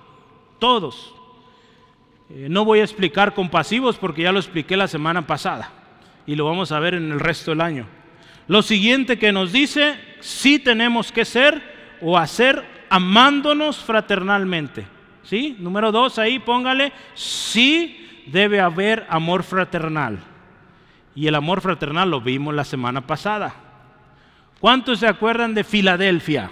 [0.58, 1.14] Todos.
[2.30, 5.72] Eh, no voy a explicar compasivos porque ya lo expliqué la semana pasada
[6.26, 7.86] y lo vamos a ver en el resto del año.
[8.48, 14.86] Lo siguiente que nos dice, sí tenemos que ser o hacer amándonos fraternalmente.
[15.22, 15.56] ¿Sí?
[15.58, 20.18] Número dos, ahí póngale, sí debe haber amor fraternal.
[21.14, 23.54] Y el amor fraternal lo vimos la semana pasada.
[24.60, 26.50] ¿Cuántos se acuerdan de Filadelfia?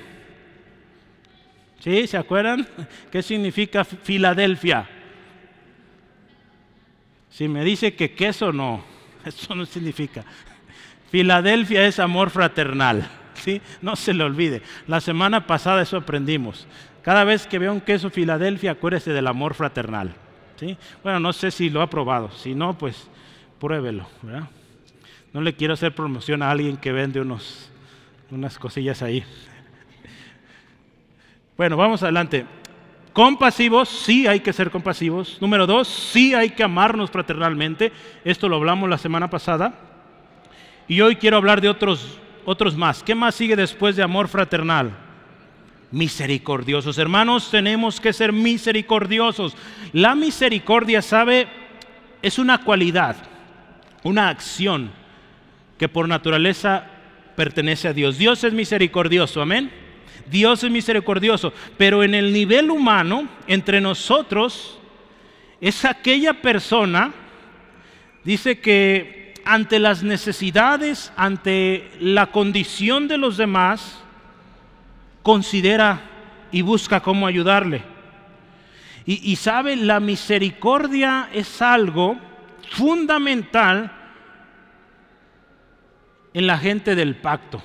[1.81, 2.07] ¿Sí?
[2.07, 2.67] ¿Se acuerdan?
[3.11, 4.89] ¿Qué significa Filadelfia?
[7.31, 8.83] Si me dice que queso, no.
[9.25, 10.25] Eso no significa.
[11.11, 13.09] Filadelfia es amor fraternal.
[13.35, 13.61] ¿sí?
[13.83, 14.63] No se le olvide.
[14.87, 16.67] La semana pasada eso aprendimos.
[17.03, 20.15] Cada vez que vea un queso Filadelfia, acuérdese del amor fraternal.
[20.57, 20.77] ¿sí?
[21.03, 22.31] Bueno, no sé si lo ha probado.
[22.33, 23.09] Si no, pues
[23.61, 24.07] pruébelo.
[25.33, 27.71] No le quiero hacer promoción a alguien que vende unos
[28.31, 29.25] unas cosillas ahí.
[31.57, 32.45] Bueno, vamos adelante.
[33.13, 35.39] Compasivos, sí hay que ser compasivos.
[35.41, 37.93] Número dos, sí hay que amarnos fraternalmente.
[38.25, 39.73] Esto lo hablamos la semana pasada.
[40.87, 43.03] Y hoy quiero hablar de otros, otros más.
[43.03, 44.93] ¿Qué más sigue después de amor fraternal?
[45.91, 46.99] Misericordiosos.
[46.99, 49.57] Hermanos, tenemos que ser misericordiosos.
[49.93, 51.49] La misericordia, ¿sabe?
[52.21, 53.17] Es una cualidad,
[54.03, 54.91] una acción
[55.79, 56.91] que por naturaleza
[57.37, 58.19] pertenece a Dios.
[58.19, 59.71] Dios es misericordioso, amén.
[60.31, 64.79] Dios es misericordioso, pero en el nivel humano, entre nosotros,
[65.61, 67.13] es aquella persona,
[68.25, 74.03] dice que ante las necesidades, ante la condición de los demás,
[75.23, 76.03] considera
[76.51, 77.83] y busca cómo ayudarle.
[79.05, 82.17] Y, y sabe, la misericordia es algo
[82.71, 83.96] fundamental
[86.37, 87.63] en la gente del pacto.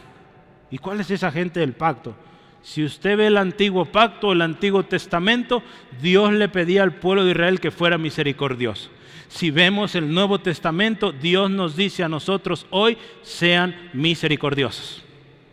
[0.71, 2.15] ¿Y cuál es esa gente del pacto?
[2.62, 5.62] Si usted ve el antiguo pacto, el antiguo testamento,
[6.01, 8.89] Dios le pedía al pueblo de Israel que fuera misericordioso.
[9.27, 15.03] Si vemos el Nuevo Testamento, Dios nos dice a nosotros hoy, sean misericordiosos.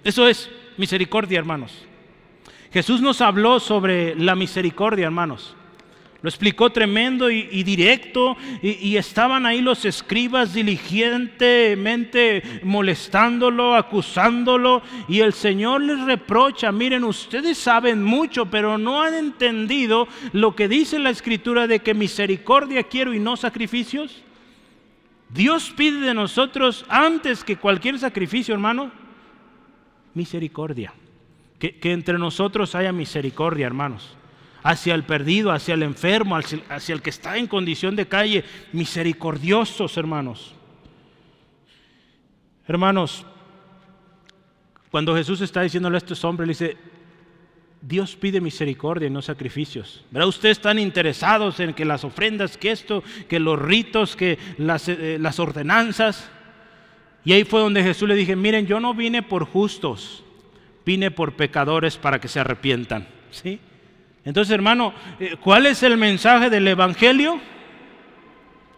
[0.05, 1.73] Eso es misericordia, hermanos.
[2.73, 5.57] Jesús nos habló sobre la misericordia, hermanos.
[6.21, 15.33] Lo explicó tremendo y, directo y, estaban ahí los escribas diligentemente molestándolo, acusándolo y el
[15.33, 21.11] Señor les reprocha, miren, ustedes saben mucho, pero no han entendido lo que dice la
[21.11, 24.25] escritura de que misericordia quiero y no sacrificios.
[25.29, 28.91] Dios pide de nosotros antes que cualquier sacrificio, hermano,
[30.15, 30.93] misericordia.
[31.61, 34.19] que entre nosotros haya misericordia, hermanos
[34.63, 38.45] hacia el perdido, hacia el enfermo, hacia, el que está en condición de calle.
[38.73, 40.55] Misericordiosos, hermanos.
[42.67, 43.25] Hermanos,
[44.91, 46.77] cuando Jesús está diciéndole a estos hombres, le dice,
[47.81, 50.05] Dios pide misericordia y no sacrificios.
[50.11, 50.29] ¿Verdad?
[50.29, 55.19] Ustedes están interesados en que las ofrendas, que esto, que los ritos, que las, eh,
[55.21, 56.31] las ordenanzas.
[57.25, 60.25] Y ahí fue donde Jesús le dije, miren, yo no vine por justos,
[60.85, 63.07] vine por pecadores para que se arrepientan.
[63.31, 63.61] ¿Sí?
[64.29, 67.41] Entonces, hermano, eh, ¿cuál es el mensaje del Evangelio?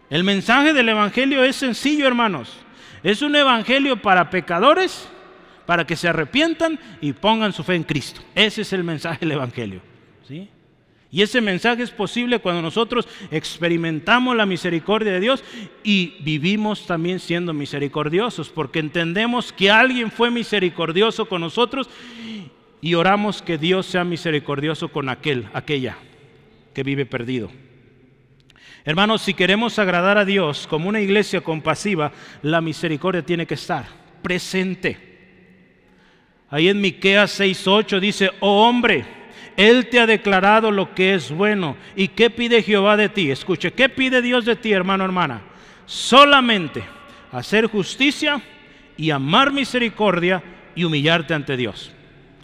[0.08, 2.56] El mensaje del Evangelio es sencillo, hermanos.
[3.02, 5.08] Es un Evangelio para pecadores,
[5.66, 8.20] para que se arrepientan y pongan su fe en Cristo.
[8.32, 9.80] Ese es el mensaje del Evangelio.
[10.28, 10.48] ¿sí?
[11.10, 15.42] Y ese mensaje es posible cuando nosotros experimentamos la misericordia de Dios
[15.82, 21.90] y vivimos también siendo misericordiosos, porque entendemos que alguien fue misericordioso con nosotros
[22.80, 25.96] y oramos que Dios sea misericordioso con aquel, aquella
[26.74, 27.50] que vive perdido.
[28.84, 32.12] Hermanos, si queremos agradar a Dios como una iglesia compasiva,
[32.42, 33.84] la misericordia tiene que estar
[34.22, 35.08] presente.
[36.48, 39.04] Ahí en Miqueas 6:8 dice, "Oh hombre,
[39.56, 41.76] él te ha declarado lo que es bueno.
[41.94, 43.30] ¿Y qué pide Jehová de ti?
[43.30, 45.42] Escuche, ¿qué pide Dios de ti, hermano, hermana?
[45.84, 46.82] Solamente
[47.30, 48.40] hacer justicia
[48.96, 50.42] y amar misericordia
[50.74, 51.92] y humillarte ante Dios.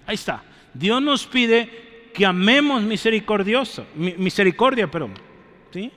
[0.06, 0.42] Ahí está.
[0.72, 5.14] Dios nos pide que amemos misericordioso, misericordia, perdón.
[5.72, 5.90] ¿sí?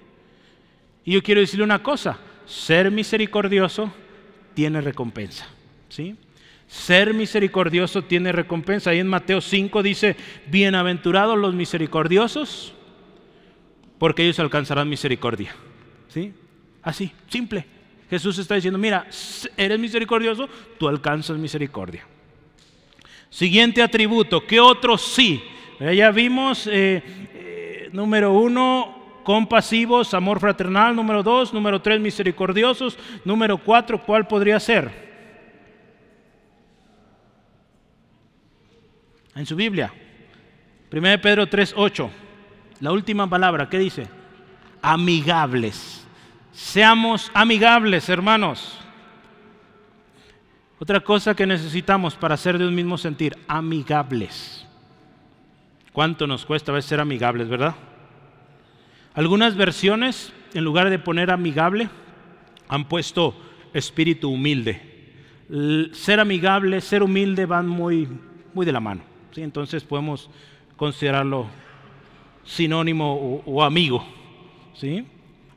[1.06, 3.92] Y yo quiero decirle una cosa, ser misericordioso
[4.54, 5.48] tiene recompensa.
[5.88, 6.16] ¿sí?
[6.68, 8.90] Ser misericordioso tiene recompensa.
[8.90, 10.16] Ahí en Mateo 5 dice,
[10.48, 12.74] bienaventurados los misericordiosos,
[13.98, 15.56] porque ellos alcanzarán misericordia.
[16.10, 16.34] ¿Sí?
[16.82, 17.66] Así, simple.
[18.10, 19.08] Jesús está diciendo, mira,
[19.56, 22.06] eres misericordioso, tú alcanzas misericordia.
[23.30, 25.44] Siguiente atributo, ¿qué otro sí?
[25.80, 33.58] Ya vimos, eh, eh, número uno, compasivos, amor fraternal, número dos, número tres, misericordiosos, número
[33.58, 35.10] cuatro, ¿cuál podría ser?
[39.36, 39.94] En su Biblia,
[40.92, 42.10] 1 Pedro 3, 8,
[42.82, 44.08] la última palabra, ¿qué dice?
[44.82, 46.06] Amigables.
[46.52, 48.79] Seamos amigables, hermanos.
[50.82, 54.66] Otra cosa que necesitamos para ser de un mismo sentir, amigables.
[55.92, 57.76] ¿Cuánto nos cuesta a veces ser amigables, verdad?
[59.14, 61.90] Algunas versiones, en lugar de poner amigable,
[62.70, 63.36] han puesto
[63.74, 64.82] espíritu humilde.
[65.92, 68.08] ser amigable, ser humilde van muy,
[68.54, 69.02] muy de la mano.
[69.32, 69.42] ¿sí?
[69.42, 70.30] Entonces podemos
[70.78, 71.48] considerarlo
[72.46, 74.06] sinónimo o, o amigo,
[74.76, 75.06] ¿sí?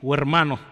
[0.03, 0.72] o hermano.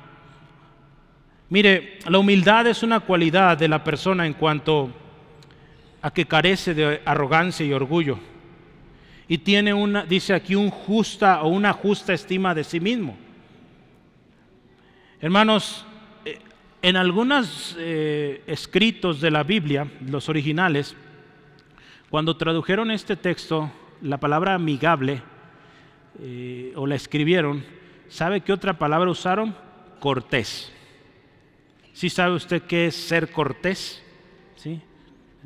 [1.51, 4.89] Mire, la humildad es una cualidad de la persona en cuanto
[6.01, 8.21] a que carece de arrogancia y orgullo.
[9.27, 13.19] Y tiene una, dice aquí, un justa o una justa estima de sí mismo.
[15.21, 15.85] Hermanos,
[16.25, 16.39] eh,
[16.83, 20.97] en algunos eh, escritos de la Biblia, los originales,
[22.11, 23.73] cuando tradujeron este texto,
[24.03, 25.21] la palabra amigable,
[26.21, 27.65] eh, o la escribieron,
[28.09, 29.55] ¿sabe qué otra palabra usaron?
[29.99, 30.73] Cortés.
[31.93, 34.03] ¿Sí sabe usted qué es ser cortés?
[34.57, 34.81] ¿Sí?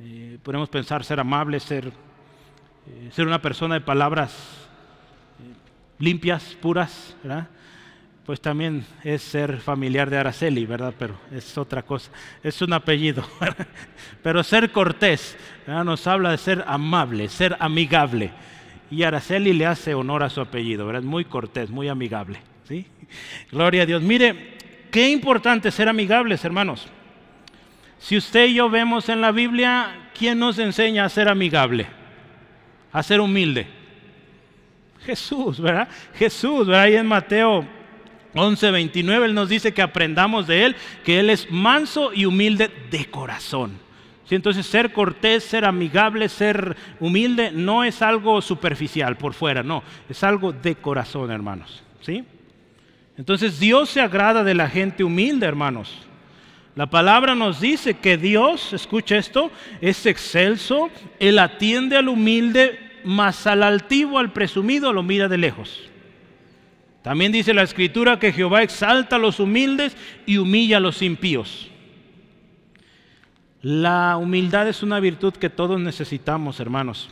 [0.03, 4.33] Eh, podemos pensar ser amable, ser, eh, ser una persona de palabras
[5.41, 5.55] eh,
[5.99, 7.17] limpias, puras.
[8.27, 10.95] pues también es ser familiar de Araceli, ¿verdad?
[10.99, 12.11] Pero es otra cosa,
[12.43, 13.25] es un apellido.
[14.23, 15.37] Pero ser cortés
[15.67, 18.33] nos habla de ser amable, ser amigable.
[18.91, 21.03] Y Araceli le hace honor a su apellido, ¿verdad?
[21.03, 22.41] Muy cortés, muy amigable.
[22.69, 22.87] ¿sí?
[23.51, 24.03] Gloria a Dios.
[24.03, 24.59] Mire,
[24.95, 26.87] qué importante ser amigables, hermanos.
[27.99, 31.89] Si usted y yo vemos en la Biblia, ¿quién nos enseña a ser amigable?
[32.93, 33.67] A ser humilde.
[35.05, 35.89] Jesús, ¿verdad?
[36.15, 36.85] Jesús, ¿verdad?
[36.85, 37.67] Ahí en Mateo
[38.35, 43.07] 11:29 Él nos dice que aprendamos de Él, que Él es manso y humilde de
[43.07, 43.81] corazón.
[44.27, 44.37] ¿Sí?
[44.37, 50.23] Entonces ser cortés, ser amigable, ser humilde no es algo superficial por fuera, no, es
[50.23, 51.83] algo de corazón, hermanos.
[52.01, 52.25] ¿Sí?
[53.17, 55.93] Entonces Dios se agrada de la gente humilde, hermanos.
[56.75, 60.91] La palabra nos dice que Dios, escucha esto, es excelso,
[61.21, 65.89] Él atiende al humilde, mas al altivo, al presumido, lo mira de lejos.
[67.03, 69.97] También dice la escritura que Jehová exalta a los humildes
[70.27, 71.71] y humilla a los impíos.
[73.63, 77.09] La humildad es una virtud que todos necesitamos, hermanos,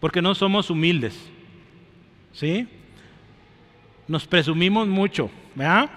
[0.00, 1.30] porque no somos humildes.
[2.32, 2.66] ¿Sí?
[4.10, 5.88] Nos presumimos mucho, ¿verdad?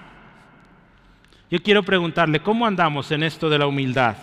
[1.50, 4.16] Yo quiero preguntarle, ¿cómo andamos en esto de la humildad?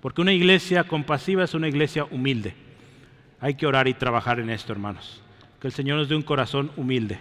[0.00, 2.54] Porque una iglesia compasiva es una iglesia humilde.
[3.40, 5.22] Hay que orar y trabajar en esto, hermanos
[5.62, 7.20] que el Señor nos dé un corazón humilde.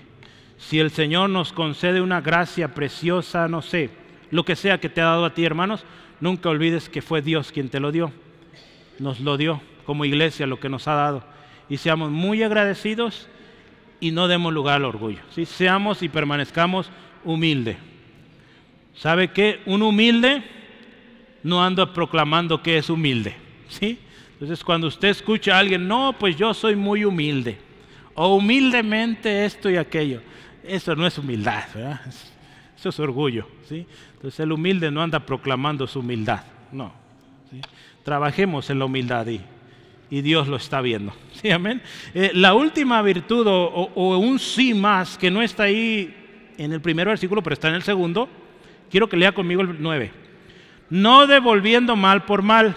[0.58, 3.92] Si el Señor nos concede una gracia preciosa, no sé,
[4.32, 5.86] lo que sea que te ha dado a ti, hermanos,
[6.20, 8.12] nunca olvides que fue Dios quien te lo dio.
[8.98, 11.24] Nos lo dio como iglesia lo que nos ha dado.
[11.70, 13.30] Y seamos muy agradecidos
[14.02, 15.20] y no demos lugar al orgullo.
[15.30, 15.46] ¿sí?
[15.46, 16.90] Seamos y permanezcamos
[17.24, 17.78] humildes.
[18.96, 19.62] ¿Sabe qué?
[19.66, 20.44] Un humilde
[21.44, 23.36] no anda proclamando que es humilde.
[23.70, 23.98] ¿sí?
[24.34, 27.58] Entonces cuando usted escucha a alguien, no, pues yo soy muy humilde
[28.16, 30.22] o humildemente esto y aquello.
[30.64, 32.02] Eso no es humildad, ¿verdad?
[32.78, 33.48] Eso es orgullo.
[33.70, 33.86] ¿sí?
[34.16, 36.92] Entonces el humilde no anda proclamando su humildad, no.
[38.04, 39.42] Trabajemos en la humildad y,
[40.12, 41.14] y, Dios lo está viendo.
[41.42, 41.50] ¿sí?
[41.50, 41.82] Amén?
[42.14, 46.14] Eh, la última virtud o, un sí más que no está ahí
[46.58, 48.30] en el primer versículo, pero está en el segundo,
[48.92, 50.12] quiero que lea conmigo el 9.
[50.90, 52.76] No devolviendo mal por mal,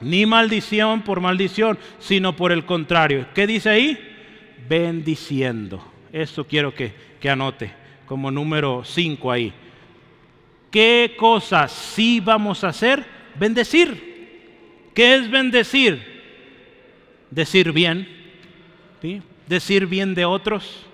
[0.00, 3.26] ni maldición por maldición, sino por el contrario.
[3.34, 3.98] ¿Qué dice ahí?
[4.68, 5.82] bendiciendo.
[6.12, 7.72] Eso quiero que, que anote
[8.06, 9.52] como número 5 ahí.
[10.70, 13.04] ¿Qué cosas sí vamos a hacer?
[13.38, 14.90] Bendecir.
[14.94, 16.15] ¿Qué es bendecir?
[17.30, 18.08] Decir bien.
[19.46, 20.86] Decir bien de otros.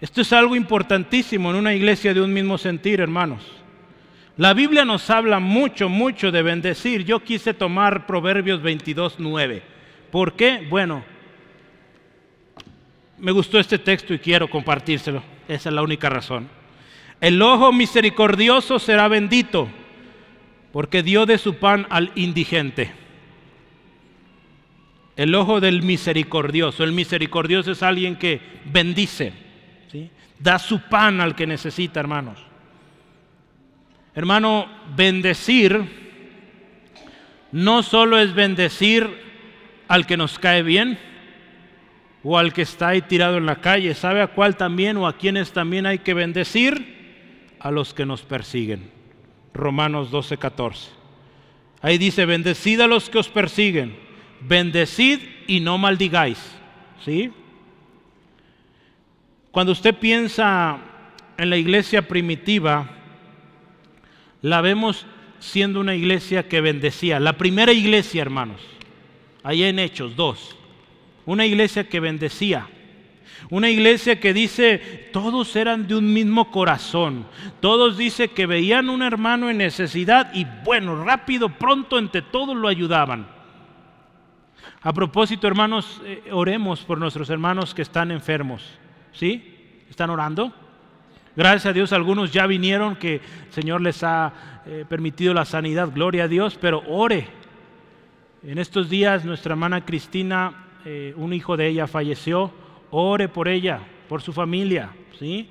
[0.00, 3.42] Esto es algo importantísimo en una iglesia de un mismo sentir, hermanos.
[4.36, 7.04] La Biblia nos habla mucho, mucho de bendecir.
[7.04, 9.62] Yo quise tomar Proverbios 22, 9.
[10.10, 10.66] ¿Por qué?
[10.70, 11.04] Bueno,
[13.18, 15.22] me gustó este texto y quiero compartírselo.
[15.46, 16.48] Esa es la única razón.
[17.20, 19.68] El ojo misericordioso será bendito,
[20.72, 22.92] porque dio de su pan al indigente.
[25.20, 26.82] El ojo del misericordioso.
[26.82, 29.34] El misericordioso es alguien que bendice,
[30.38, 32.38] da su pan al que necesita, hermanos.
[34.14, 34.66] Hermano,
[34.96, 35.78] bendecir
[37.52, 39.10] no solo es bendecir
[39.88, 40.98] al que nos cae bien,
[42.22, 43.94] o al que está ahí tirado en la calle.
[43.94, 47.58] ¿Sabe a cuál también o a quienes también hay que bendecir?
[47.60, 48.90] A los que nos persiguen.
[49.52, 50.88] Romanos 12, 14.
[51.82, 54.08] Ahí dice, bendecid a los que os persiguen,
[54.40, 56.38] bendecid y no maldigáis.
[57.04, 57.30] ¿Sí?
[59.50, 60.78] Cuando usted piensa
[61.36, 62.88] en la iglesia primitiva,
[64.42, 65.06] la vemos
[65.38, 67.18] siendo una iglesia que bendecía.
[67.18, 68.60] La primera iglesia, hermanos,
[69.42, 70.56] ahí en Hechos 2
[71.26, 72.66] una iglesia que bendecía,
[73.50, 77.26] una iglesia que dice, todos eran de un mismo corazón,
[77.60, 82.66] todos dice que veían un hermano en necesidad y bueno, rápido, pronto, entre todos lo
[82.66, 83.28] ayudaban.
[84.82, 88.64] A propósito, hermanos, eh, oremos por nuestros hermanos que están enfermos.
[89.12, 89.84] ¿Sí?
[89.90, 90.54] ¿Están orando?
[91.36, 95.90] Gracias a Dios, algunos ya vinieron que el Señor les ha eh, permitido la sanidad,
[95.94, 97.28] gloria a Dios, pero ore.
[98.42, 102.50] En estos días nuestra hermana Cristina eh, un hijo de ella falleció,
[102.90, 105.46] ore por ella, por su familia, ¿sí?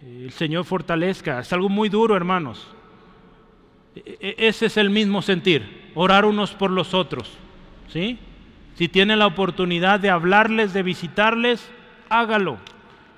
[0.00, 1.40] El Señor fortalezca.
[1.40, 2.68] Es algo muy duro, hermanos.
[3.96, 7.36] E, e, ese es el mismo sentir, orar unos por los otros,
[7.88, 8.16] ¿sí?
[8.80, 11.70] Si tiene la oportunidad de hablarles, de visitarles,
[12.08, 12.56] hágalo.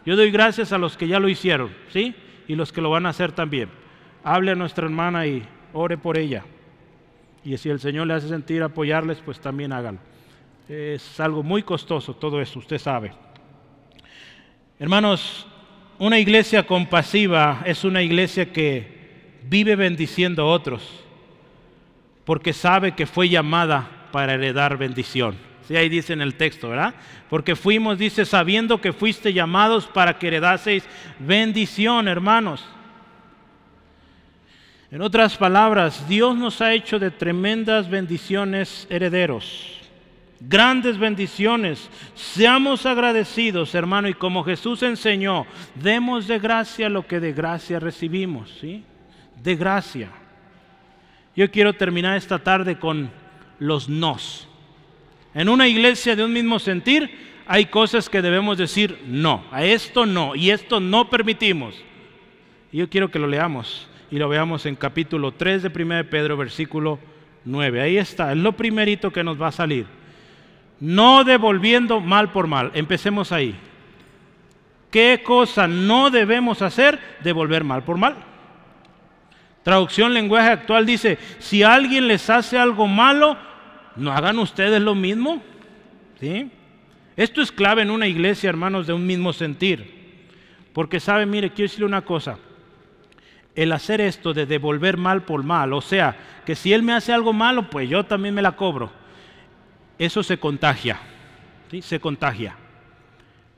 [0.04, 2.16] Yo doy gracias a los que ya lo hicieron, ¿sí?
[2.48, 3.68] Y los que lo van a hacer también.
[4.24, 6.42] Hable a nuestra hermana y ore por ella.
[7.44, 9.98] Y si el Señor le hace sentir apoyarles, pues también hágalo.
[10.68, 13.12] Es algo muy costoso todo eso, usted sabe.
[14.80, 15.46] Hermanos,
[16.00, 21.04] una iglesia compasiva es una iglesia que vive bendiciendo a otros,
[22.24, 25.51] porque sabe que fue llamada para heredar bendición.
[25.66, 26.94] Sí, ahí dice en el texto, ¿verdad?
[27.30, 30.84] Porque fuimos, dice, sabiendo que fuiste llamados para que heredaseis
[31.18, 32.64] bendición, hermanos.
[34.90, 39.82] En otras palabras, Dios nos ha hecho de tremendas bendiciones herederos
[40.48, 41.88] grandes bendiciones.
[42.14, 48.50] Seamos agradecidos, hermano, y como Jesús enseñó, demos de gracia lo que de gracia recibimos,
[48.60, 48.84] ¿sí?
[49.42, 50.10] De gracia.
[51.34, 53.10] Yo quiero terminar esta tarde con
[53.58, 54.48] los nos.
[55.34, 60.06] En una iglesia de un mismo sentir hay cosas que debemos decir no, a esto
[60.06, 61.74] no, y esto no permitimos.
[62.72, 66.98] Yo quiero que lo leamos y lo veamos en capítulo 3 de 1 Pedro, versículo
[67.44, 67.80] 9.
[67.80, 69.86] Ahí está, es lo primerito que nos va a salir
[70.82, 72.72] no devolviendo mal por mal.
[72.74, 73.54] Empecemos ahí.
[74.90, 76.98] ¿Qué cosa no debemos hacer?
[77.22, 78.16] Devolver mal por mal.
[79.62, 83.38] Traducción lenguaje actual dice, si alguien les hace algo malo,
[83.96, 85.42] no hagan ustedes lo mismo.
[86.20, 86.50] ¿Sí?
[87.16, 90.02] Esto es clave en una iglesia, hermanos, de un mismo sentir.
[90.72, 92.38] Porque sabe, mire, quiero decirle una cosa.
[93.54, 96.16] El hacer esto de devolver mal por mal, o sea,
[96.46, 98.90] que si él me hace algo malo, pues yo también me la cobro
[100.04, 100.98] eso se contagia,
[101.70, 101.80] ¿sí?
[101.80, 102.56] se contagia.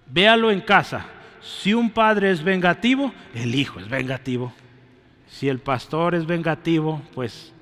[0.06, 1.06] Véalo en casa.
[1.40, 4.52] Si un padre es vengativo, el hijo es vengativo.
[5.26, 7.53] Si el pastor es vengativo, pues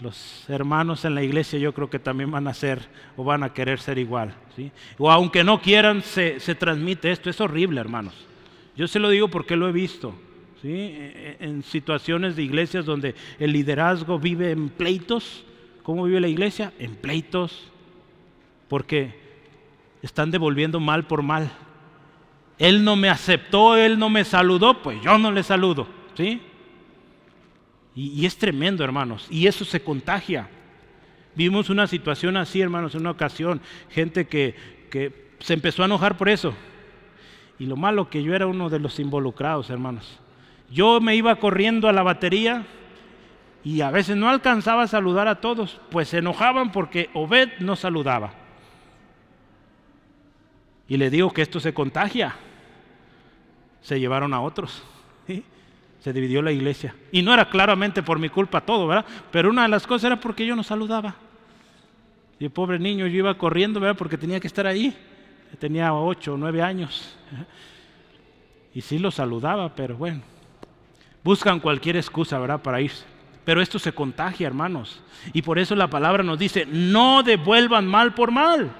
[0.00, 3.52] los hermanos en la iglesia yo creo que también van a ser o van a
[3.52, 4.34] querer ser igual.
[4.54, 4.70] ¿sí?
[4.96, 7.30] O aunque no quieran, se, se, transmite esto.
[7.30, 8.14] Es horrible, hermanos.
[8.76, 10.14] Yo se lo digo porque lo he visto.
[10.62, 10.68] ¿sí?
[10.70, 15.44] E, e, en situaciones de iglesias donde el liderazgo vive en pleitos
[15.88, 16.74] ¿Cómo vive la iglesia?
[16.78, 17.66] En pleitos,
[18.68, 19.18] porque
[20.02, 21.50] están devolviendo mal por mal.
[22.58, 26.42] Él no me aceptó, él no me saludó, pues yo no le saludo, ¿sí?
[28.00, 30.48] Y, es tremendo, hermanos, y eso se contagia.
[31.34, 34.54] Vimos una situación así, hermanos, en una ocasión, gente que,
[34.88, 36.54] que se empezó a enojar por eso.
[37.58, 40.20] Y lo malo que yo era uno de los involucrados, hermanos.
[40.70, 42.66] Yo me iba corriendo a la batería
[43.64, 47.74] y a veces no alcanzaba a saludar a todos, pues se enojaban porque Obed no
[47.74, 48.30] saludaba.
[50.86, 52.36] Y le digo que esto se contagia.
[53.80, 54.84] Se llevaron a otros.
[56.00, 56.94] Se dividió la iglesia.
[57.10, 59.04] Y no era claramente por mi culpa todo, ¿verdad?
[59.30, 61.16] Pero una de las cosas era porque yo no saludaba.
[62.38, 63.96] Y el pobre niño yo iba corriendo, ¿verdad?
[63.96, 64.96] Porque tenía que estar ahí.
[65.58, 67.16] Tenía ocho o nueve años.
[68.74, 70.22] Y sí lo saludaba, pero bueno.
[71.24, 72.62] Buscan cualquier excusa, ¿verdad?
[72.62, 73.04] Para irse.
[73.44, 75.02] Pero esto se contagia, hermanos.
[75.32, 78.70] Y por eso la palabra nos dice, no devuelvan mal por mal.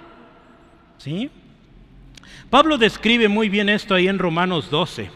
[0.99, 1.31] ¿Sí?
[2.51, 5.11] Pablo describe muy bien esto ahí en Romanos 12.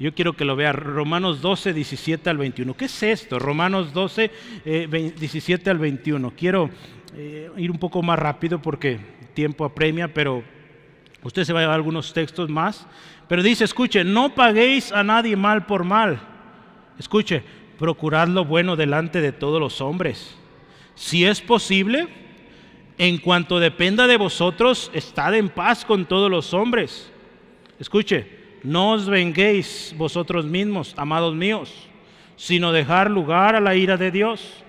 [0.00, 2.76] Yo quiero que lo vea, Romanos 12, 17 al 21.
[2.76, 3.40] ¿Qué es esto?
[3.40, 4.30] Romanos 12,
[4.64, 6.32] 17 eh, al 21.
[6.36, 6.70] Quiero
[7.16, 9.00] eh, ir un poco más rápido porque
[9.34, 10.44] tiempo apremia, pero
[11.24, 12.86] usted se va a llevar algunos textos más.
[13.26, 16.20] Pero dice, escuche, no paguéis a nadie mal por mal.
[16.96, 17.42] Escuche,
[17.76, 20.36] procurad lo bueno delante de todos los hombres.
[20.94, 22.06] Si es posible,
[22.98, 27.10] en cuanto dependa de vosotros, estad en paz con todos los hombres.
[27.80, 31.88] Escuche, no os venguéis vosotros mismos, amados míos,
[32.36, 34.64] sino dejar lugar a la ira de Dios,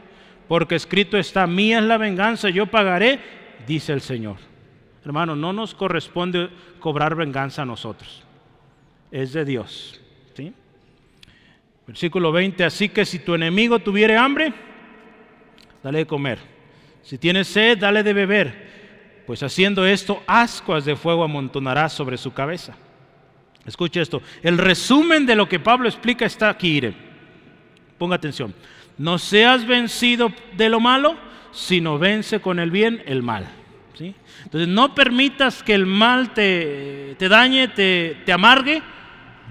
[0.48, 3.20] porque escrito está, mía es la venganza, yo pagaré,
[3.68, 4.38] dice el Señor.
[5.06, 8.24] Hermano, no nos corresponde cobrar venganza a nosotros,
[9.12, 10.00] es de Dios.
[11.90, 14.54] Versículo 20, así que si tu enemigo tuviere hambre,
[15.82, 16.38] dale de comer.
[17.02, 22.32] Si tiene sed, dale de beber, pues haciendo esto, ascuas de fuego amontonarás sobre su
[22.32, 22.76] cabeza.
[23.70, 26.82] Escuche esto, el resumen de lo que Pablo explica está aquí,
[27.98, 28.54] Ponga atención.
[28.98, 31.16] No seas vencido de lo malo,
[31.52, 33.48] sino vence con el bien el mal.
[33.98, 34.14] ¿sí?
[34.44, 38.82] Entonces no permitas que el mal te, te dañe, te, te amargue,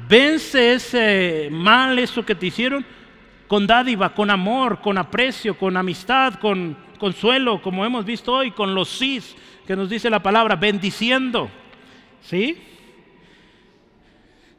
[0.06, 2.84] Vence ese mal, eso que te hicieron,
[3.46, 8.74] con dádiva, con amor, con aprecio, con amistad, con consuelo, como hemos visto hoy, con
[8.74, 9.34] los sís
[9.66, 11.50] que nos dice la palabra, bendiciendo.
[12.22, 12.56] ¿Sí?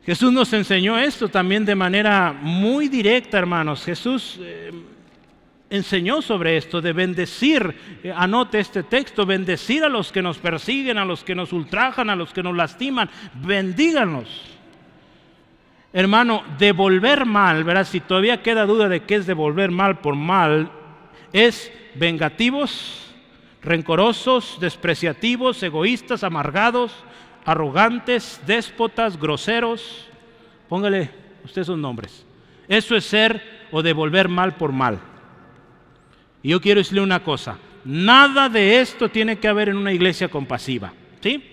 [0.06, 3.84] Jesús nos enseñó esto también de manera muy directa, hermanos.
[3.84, 4.72] Jesús eh,
[5.70, 10.98] enseñó sobre esto, de bendecir, eh, anote este texto, bendecir a los que nos persiguen,
[10.98, 14.28] a los que nos ultrajan, a los que nos lastiman, bendíganos.
[15.92, 17.86] Hermano, devolver mal, ¿verdad?
[17.86, 20.72] Si todavía queda duda de qué es devolver mal por mal,
[21.34, 23.12] es vengativos,
[23.62, 26.94] rencorosos, despreciativos, egoístas, amargados,
[27.46, 30.08] arrogantes, déspotas, groseros.
[30.68, 31.12] Póngale
[31.44, 32.26] usted esos nombres.
[32.68, 35.00] Eso es ser o devolver mal por mal.
[36.42, 40.30] Y yo quiero decirle una cosa, nada de esto tiene que haber en una iglesia
[40.30, 40.94] compasiva.
[41.22, 41.44] ¿Sí?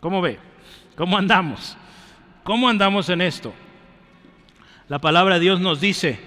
[0.00, 0.38] ¿Cómo ve?
[0.96, 1.76] ¿Cómo andamos?
[2.42, 3.54] ¿Cómo andamos en esto?
[4.88, 6.18] La palabra de Dios nos dice,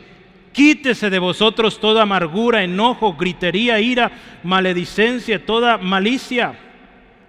[0.53, 4.11] quítese de vosotros toda amargura, enojo, gritería, ira,
[4.43, 6.57] maledicencia, toda malicia.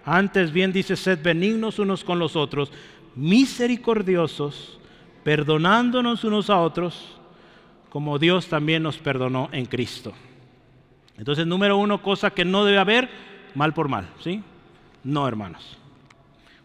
[0.06, 2.70] Antes bien dice, sed benignos unos con los otros,
[3.16, 4.78] misericordiosos,
[5.24, 7.18] perdonándonos unos a otros,
[7.90, 10.12] como Dios también nos perdonó en Cristo.
[11.18, 13.08] Entonces, número uno, cosa que no debe haber,
[13.56, 14.44] mal por mal, ¿sí?
[15.02, 15.76] No, hermanos.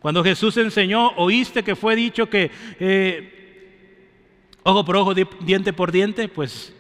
[0.02, 6.28] Cuando Jesús enseñó, oíste que fue dicho que eh, ojo por ojo, diente por diente,
[6.28, 6.76] pues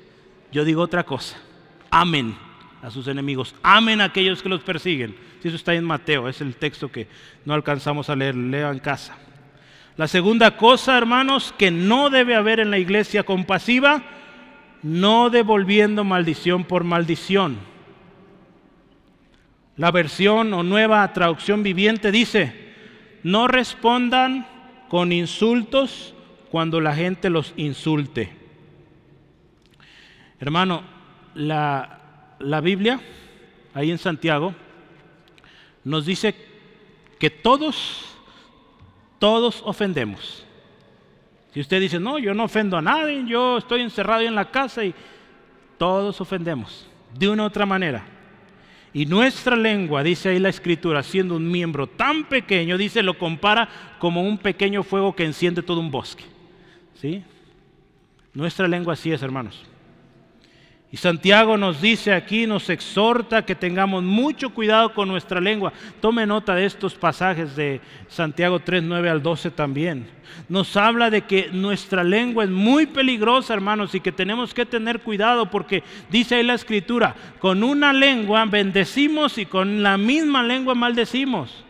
[0.51, 1.41] yo digo otra cosa.
[1.89, 2.50] Amen
[2.81, 5.15] a sus enemigos, amen a aquellos que los persiguen.
[5.41, 7.07] Si eso está en Mateo, es el texto que
[7.45, 9.17] no alcanzamos a leer, lea en casa.
[9.97, 14.03] La segunda cosa, hermanos, que no debe haber en la iglesia compasiva,
[14.81, 17.59] no devolviendo maldición por maldición.
[19.77, 22.73] La versión o nueva traducción viviente dice,
[23.23, 24.47] no respondan
[24.89, 26.13] con insultos
[26.49, 28.31] cuando la gente los insulte.
[30.39, 30.83] Hermano,
[31.35, 32.00] la,
[32.41, 32.99] la Biblia,
[33.73, 34.53] ahí en Santiago,
[35.83, 36.35] nos dice
[37.19, 38.15] que todos,
[39.19, 40.45] todos ofendemos.
[41.53, 44.83] Si usted dice, no, yo no ofendo a nadie, yo estoy encerrado en la casa
[44.83, 44.93] y
[45.77, 48.05] todos ofendemos, de una u otra manera.
[48.93, 53.69] Y nuestra lengua, dice ahí la escritura, siendo un miembro tan pequeño, dice, lo compara
[53.99, 56.25] como un pequeño fuego que enciende todo un bosque.
[56.95, 57.23] ¿Sí?
[58.33, 59.65] Nuestra lengua así es, hermanos.
[60.93, 65.71] Y Santiago nos dice aquí, nos exhorta que tengamos mucho cuidado con nuestra lengua.
[66.01, 67.79] Tome nota de estos pasajes de
[68.09, 70.05] Santiago 3, 9 al 12 también.
[70.49, 74.99] Nos habla de que nuestra lengua es muy peligrosa, hermanos, y que tenemos que tener
[74.99, 80.75] cuidado porque dice ahí la escritura, con una lengua bendecimos y con la misma lengua
[80.75, 81.63] maldecimos.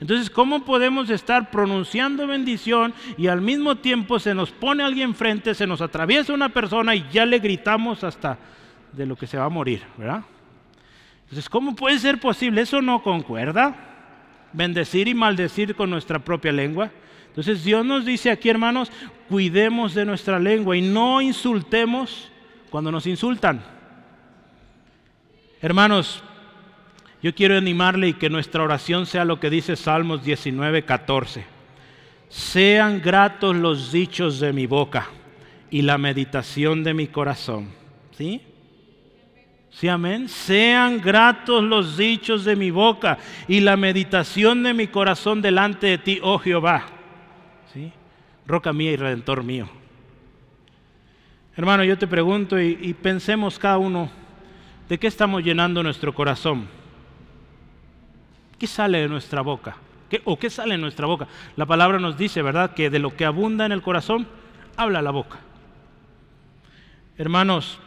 [0.00, 5.56] Entonces, ¿cómo podemos estar pronunciando bendición y al mismo tiempo se nos pone alguien frente,
[5.56, 8.38] se nos atraviesa una persona y ya le gritamos hasta
[8.92, 10.22] de lo que se va a morir, ¿verdad?
[11.24, 12.62] Entonces, ¿cómo puede ser posible?
[12.62, 13.76] Eso no concuerda.
[14.52, 16.90] Bendecir y maldecir con nuestra propia lengua.
[17.28, 18.90] Entonces Dios nos dice aquí, hermanos,
[19.28, 22.30] cuidemos de nuestra lengua y no insultemos
[22.70, 23.62] cuando nos insultan.
[25.62, 26.24] Hermanos,
[27.22, 31.44] yo quiero animarle y que nuestra oración sea lo que dice Salmos 19, 14.
[32.28, 35.08] Sean gratos los dichos de mi boca
[35.70, 37.68] y la meditación de mi corazón.
[38.18, 38.40] ¿Sí?
[39.70, 40.28] Sí, amén.
[40.28, 45.98] Sean gratos los dichos de mi boca y la meditación de mi corazón delante de
[45.98, 46.86] ti, oh Jehová.
[47.72, 47.92] ¿Sí?
[48.46, 49.68] Roca mía y redentor mío.
[51.56, 54.10] Hermano, yo te pregunto y, pensemos cada uno,
[54.88, 56.68] ¿de qué estamos llenando nuestro corazón?
[58.58, 59.76] ¿Qué sale de nuestra boca?
[60.08, 61.28] ¿Qué, ¿O qué sale de nuestra boca?
[61.56, 62.72] La palabra nos dice, ¿verdad?
[62.72, 64.26] Que de lo que abunda en el corazón,
[64.76, 65.38] habla la boca.
[67.18, 67.78] Hermanos,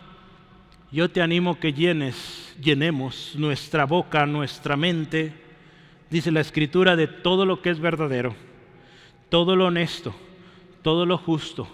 [0.94, 5.34] yo te animo que llenes, llenemos nuestra boca, nuestra mente,
[6.12, 8.36] dice la escritura, de todo lo que es verdadero,
[9.30, 10.14] todo lo honesto,
[10.84, 11.68] todo lo justo,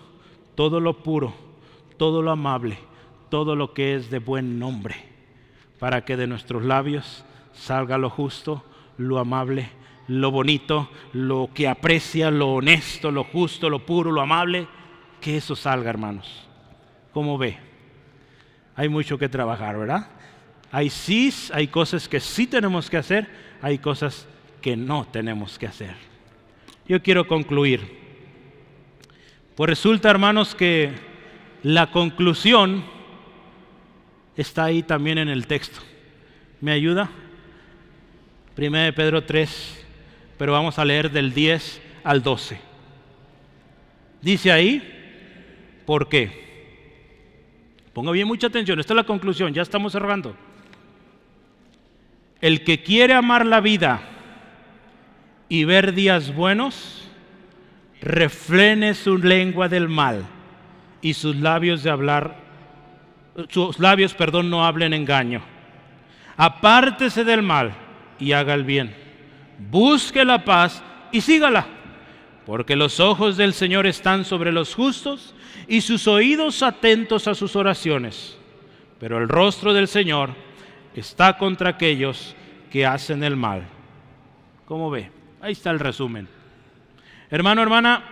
[0.56, 1.34] todo lo puro,
[1.98, 2.80] todo lo amable,
[3.30, 4.96] todo lo que es de buen nombre,
[5.80, 8.64] para que de nuestros labios salga lo justo,
[8.98, 9.70] lo amable,
[10.08, 14.66] lo bonito, lo que aprecia, lo honesto, lo justo, lo puro, lo amable,
[15.20, 16.48] que eso salga, hermanos.
[17.12, 17.69] ¿Cómo ve?
[18.80, 20.08] Hay mucho que trabajar, ¿verdad?
[20.72, 23.28] Hay sí, hay cosas que sí tenemos que hacer,
[23.62, 24.26] hay cosas
[24.62, 25.96] que no tenemos que hacer.
[26.88, 27.82] Yo quiero concluir.
[29.56, 30.94] Pues resulta, hermanos, que
[31.62, 32.86] la conclusión
[34.38, 35.82] está ahí también en el texto.
[36.62, 37.10] ¿Me ayuda?
[38.56, 39.86] Primera de Pedro 3,
[40.38, 42.62] pero vamos a leer del 10 al 12.
[44.22, 46.49] Dice ahí, ¿por qué?
[48.00, 50.34] Ponga bien mucha atención, esta es la conclusión, ya estamos cerrando.
[52.40, 54.00] El que quiere amar la vida
[55.50, 57.10] y ver días buenos,
[58.00, 60.24] refrene su lengua del mal
[61.02, 62.38] y sus labios de hablar,
[63.50, 65.42] sus labios, perdón, no hablen engaño.
[66.38, 67.74] Apártese del mal
[68.18, 68.96] y haga el bien.
[69.70, 70.82] Busque la paz
[71.12, 71.68] y sígala,
[72.46, 75.36] porque los ojos del Señor están sobre los justos
[75.70, 78.36] y sus oídos atentos a sus oraciones.
[79.00, 80.32] Pero el rostro del Señor
[80.96, 82.36] está contra aquellos
[82.72, 83.68] que hacen el mal.
[84.66, 85.12] ¿Cómo ve?
[85.40, 86.28] Ahí está el resumen.
[87.30, 88.04] Hermano, hermana,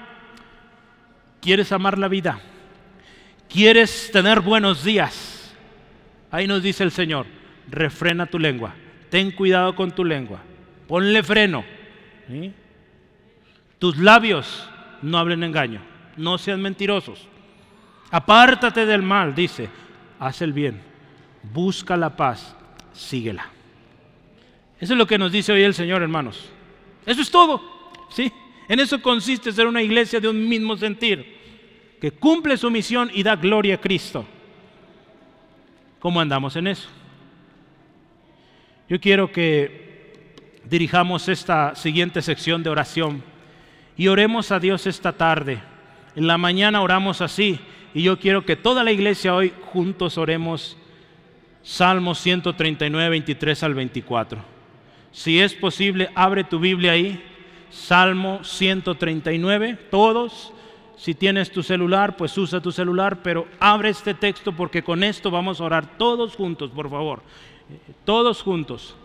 [1.42, 2.40] ¿quieres amar la vida?
[3.50, 5.56] ¿Quieres tener buenos días?
[6.30, 7.26] Ahí nos dice el Señor,
[7.70, 8.76] refrena tu lengua,
[9.10, 10.42] ten cuidado con tu lengua,
[10.88, 11.66] ponle freno.
[13.80, 14.70] Tus labios
[15.02, 15.82] no hablen engaño,
[16.18, 17.28] no sean mentirosos.
[18.10, 19.70] Apártate del mal, dice,
[20.20, 20.82] haz el bien,
[21.44, 22.56] busca la paz,
[22.94, 23.50] síguela.
[24.80, 26.50] Eso es lo que nos dice hoy el Señor, hermanos.
[27.06, 27.62] Eso es todo,
[28.10, 28.32] ¿sí?
[28.70, 31.38] En eso consiste ser una iglesia de un mismo sentir,
[32.00, 34.26] que cumple su misión y da gloria a Cristo.
[36.00, 36.88] ¿Cómo andamos en eso?
[38.88, 40.24] Yo quiero que
[40.64, 43.24] dirijamos esta siguiente sección de oración
[43.98, 45.60] y oremos a Dios esta tarde.
[46.16, 47.60] En la mañana oramos así
[47.98, 50.78] y yo quiero que toda la iglesia hoy juntos oremos
[51.64, 54.40] Salmos 139, 23 al 24.
[55.12, 57.20] Si es posible, abre tu Biblia ahí.
[57.72, 60.54] Salmo 139, todos.
[60.96, 65.32] Si tienes tu celular, pues usa tu celular, pero abre este texto porque con esto
[65.32, 67.24] vamos a orar todos juntos, por favor.
[68.06, 68.96] Todos juntos.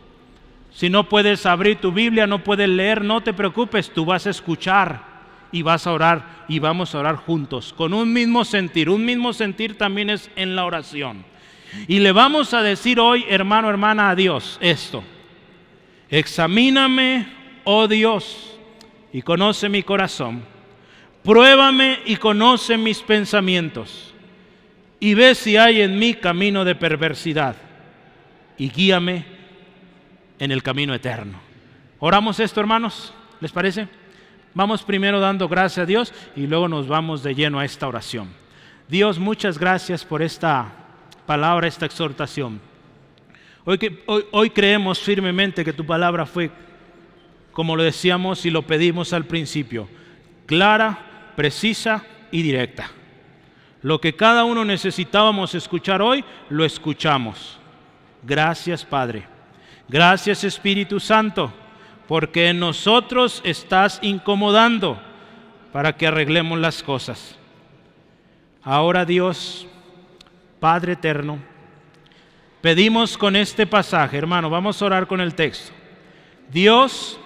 [0.70, 4.30] Si no puedes abrir tu Biblia, no puedes leer, no te preocupes, tú vas a
[4.30, 5.12] escuchar
[5.53, 8.90] y vas a orar y vamos a orar juntos, con un mismo sentir.
[8.90, 11.24] Un mismo sentir también es en la oración.
[11.86, 15.05] Y le vamos a decir hoy, hermano, hermana, a Dios esto.
[16.11, 17.26] Examíname,
[17.64, 18.59] oh Dios,
[19.12, 20.42] y conoce mi corazón.
[21.22, 24.12] Pruébame y conoce mis pensamientos.
[25.00, 27.57] Y ve si hay en mí camino de perversidad.
[28.59, 29.24] Y guíame
[30.38, 31.40] en el camino eterno.
[31.98, 33.88] Oramos esto, hermanos, ¿les parece?
[34.55, 38.28] Vamos primero dando gracias a Dios y luego nos vamos de lleno a esta oración.
[38.88, 40.70] Dios, muchas gracias por esta
[41.26, 42.61] palabra, esta exhortación.
[43.64, 46.50] Hoy, creemos firmemente que tu palabra fue,
[47.53, 49.88] como lo decíamos y lo pedimos al principio,
[50.46, 52.90] clara, precisa y directa.
[53.82, 57.59] Lo que cada uno necesitábamos escuchar hoy, lo escuchamos.
[58.24, 59.26] Gracias, Padre.
[59.88, 61.53] Gracias Espíritu Santo,
[62.09, 65.00] porque nosotros estás incomodando
[65.72, 67.36] para que arreglemos las cosas.
[68.62, 69.66] Ahora Dios,
[70.61, 71.38] Padre eterno,
[72.61, 75.72] pedimos con este pasaje, hermano, vamos a orar con el texto.
[76.53, 77.18] Dios,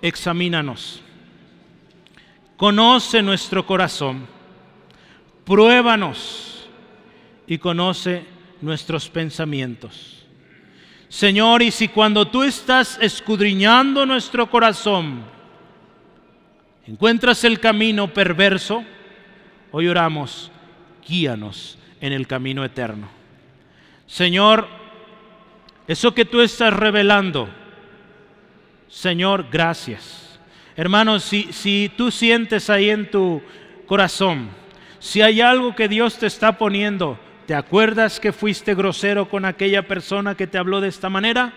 [0.00, 1.02] examínanos,
[2.56, 4.26] conoce nuestro corazón,
[5.44, 6.68] pruébanos
[7.46, 8.24] y conoce
[8.60, 10.21] nuestros pensamientos.
[11.12, 15.22] Señor, y si cuando tú estás escudriñando nuestro corazón,
[16.86, 18.82] encuentras el camino perverso,
[19.72, 20.50] hoy oramos,
[21.06, 23.10] guíanos en el camino eterno.
[24.06, 24.66] Señor,
[25.86, 27.46] eso que tú estás revelando,
[28.88, 30.40] Señor, gracias.
[30.76, 33.42] Hermanos, si, si tú sientes ahí en tu
[33.84, 34.48] corazón,
[34.98, 39.86] si hay algo que Dios te está poniendo, ¿Te acuerdas que fuiste grosero con aquella
[39.88, 41.52] persona que te habló de esta manera?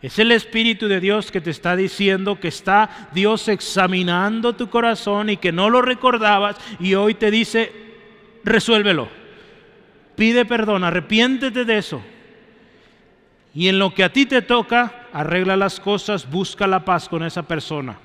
[0.00, 5.30] Es el Espíritu de Dios que te está diciendo que está Dios examinando tu corazón
[5.30, 7.72] y que no lo recordabas y hoy te dice,
[8.44, 9.08] resuélvelo.
[10.14, 12.00] Pide perdón, arrepiéntete de eso.
[13.54, 17.24] Y en lo que a ti te toca, arregla las cosas, busca la paz con
[17.24, 17.98] esa persona.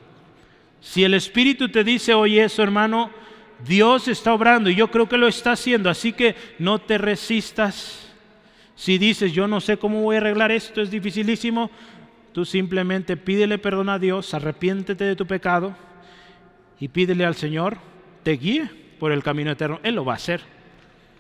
[0.80, 3.12] Si el Espíritu te dice, oye eso hermano,
[3.66, 8.08] Dios está obrando y yo creo que lo está haciendo, así que no te resistas.
[8.76, 11.70] Si dices, yo no sé cómo voy a arreglar esto, es dificilísimo,
[12.34, 15.76] tú simplemente pídele perdón a Dios, arrepiéntete de tu pecado
[16.80, 17.78] y pídele al Señor,
[18.24, 19.80] te guíe por el camino eterno.
[19.84, 20.42] Él lo va a hacer,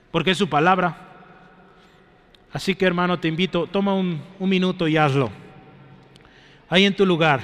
[0.09, 1.09] porque es su palabra.
[2.51, 5.29] Así que hermano, te invito, toma un, un minuto y hazlo.
[6.67, 7.41] Ahí en tu lugar,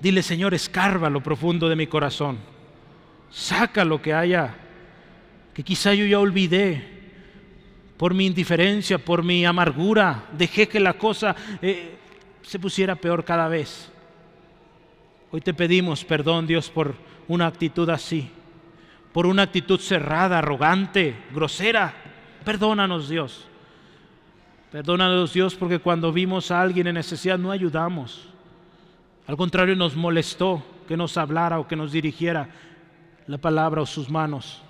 [0.00, 2.38] dile Señor, escarba lo profundo de mi corazón
[3.30, 4.54] Saca lo que haya,
[5.54, 7.00] que quizá yo ya olvidé
[7.96, 10.24] por mi indiferencia, por mi amargura.
[10.32, 11.96] Dejé que la cosa eh,
[12.42, 13.92] se pusiera peor cada vez.
[15.30, 16.96] Hoy te pedimos perdón, Dios, por
[17.28, 18.30] una actitud así,
[19.12, 21.94] por una actitud cerrada, arrogante, grosera.
[22.44, 23.46] Perdónanos, Dios.
[24.72, 28.28] Perdónanos, Dios, porque cuando vimos a alguien en necesidad no ayudamos.
[29.26, 32.48] Al contrario, nos molestó que nos hablara o que nos dirigiera
[33.30, 34.60] la palabra o sus manos.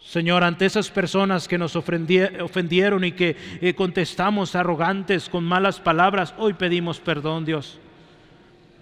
[0.00, 6.34] Señor, ante esas personas que nos ofendieron y que eh, contestamos arrogantes con malas palabras,
[6.38, 7.78] hoy pedimos perdón, Dios.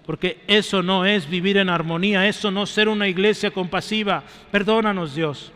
[0.03, 4.23] Porque eso no es vivir en armonía, eso no es ser una iglesia compasiva.
[4.49, 5.51] Perdónanos, Dios.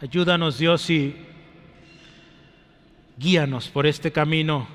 [0.00, 1.16] Ayúdanos, Dios, y
[3.18, 4.68] guíanos por este camino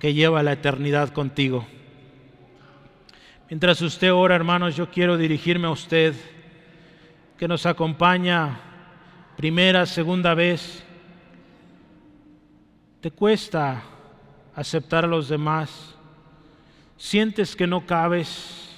[0.00, 1.64] que lleva la eternidad contigo.
[3.48, 6.16] Mientras usted ora, hermanos, yo quiero dirigirme a usted
[7.38, 8.58] que nos acompaña
[9.36, 10.82] primera, segunda vez.
[13.00, 13.84] ¿Te cuesta
[14.52, 15.94] aceptar a los demás?
[16.96, 18.68] ¿Sientes que no cabes?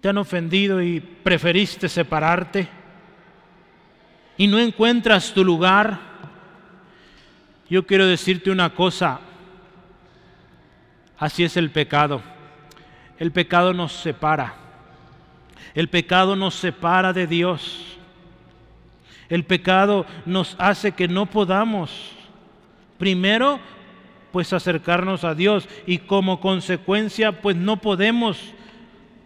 [0.00, 2.68] ¿Te han ofendido y preferiste separarte?
[4.36, 5.98] ¿Y no encuentras tu lugar?
[7.68, 9.18] Yo quiero decirte una cosa,
[11.18, 12.22] Así es el pecado.
[13.18, 14.54] El pecado nos separa.
[15.74, 17.96] El pecado nos separa de Dios.
[19.28, 22.12] El pecado nos hace que no podamos,
[22.98, 23.58] primero,
[24.32, 28.52] pues acercarnos a Dios y como consecuencia, pues no podemos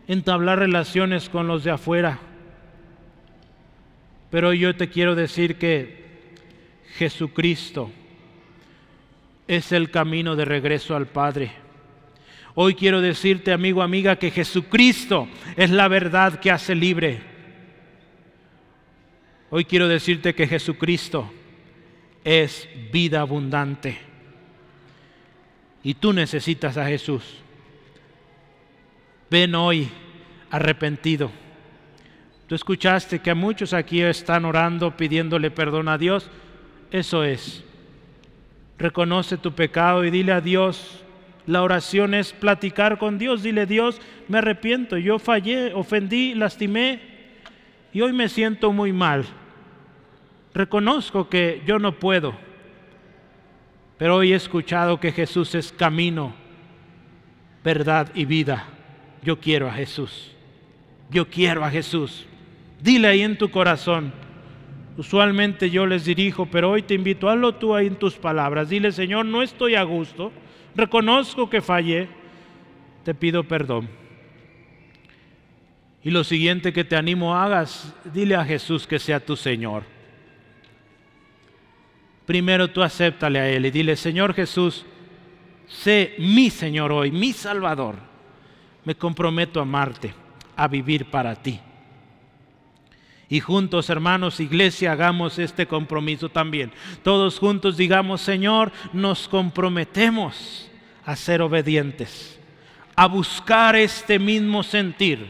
[0.06, 2.20] entablar relaciones con los de afuera.
[4.30, 6.34] Pero yo te quiero decir que
[6.96, 7.90] Jesucristo
[9.46, 11.67] es el camino de regreso al Padre.
[12.60, 17.20] Hoy quiero decirte, amigo, amiga, que Jesucristo es la verdad que hace libre.
[19.48, 21.30] Hoy quiero decirte que Jesucristo
[22.24, 24.00] es vida abundante.
[25.84, 27.22] Y tú necesitas a Jesús.
[29.30, 29.88] Ven hoy
[30.50, 31.30] arrepentido.
[32.48, 36.28] Tú escuchaste que muchos aquí están orando pidiéndole perdón a Dios.
[36.90, 37.62] Eso es.
[38.78, 41.04] Reconoce tu pecado y dile a Dios,
[41.48, 43.42] la oración es platicar con Dios.
[43.42, 47.00] Dile, Dios, me arrepiento, yo fallé, ofendí, lastimé
[47.90, 49.24] y hoy me siento muy mal.
[50.52, 52.34] Reconozco que yo no puedo,
[53.96, 56.34] pero hoy he escuchado que Jesús es camino,
[57.64, 58.66] verdad y vida.
[59.22, 60.32] Yo quiero a Jesús.
[61.10, 62.26] Yo quiero a Jesús.
[62.82, 64.12] Dile ahí en tu corazón.
[64.98, 68.68] Usualmente yo les dirijo, pero hoy te invito, hazlo tú ahí en tus palabras.
[68.68, 70.30] Dile, Señor, no estoy a gusto
[70.78, 72.08] reconozco que fallé,
[73.04, 73.88] te pido perdón.
[76.04, 79.82] Y lo siguiente que te animo hagas, dile a Jesús que sea tu Señor.
[82.26, 84.86] Primero tú acéptale a Él y dile, Señor Jesús,
[85.66, 87.96] sé mi Señor hoy, mi Salvador.
[88.84, 90.14] Me comprometo a amarte,
[90.54, 91.58] a vivir para ti.
[93.28, 96.72] Y juntos, hermanos, iglesia, hagamos este compromiso también.
[97.02, 100.67] Todos juntos digamos, Señor, nos comprometemos
[101.08, 102.38] a ser obedientes,
[102.94, 105.26] a buscar este mismo sentir,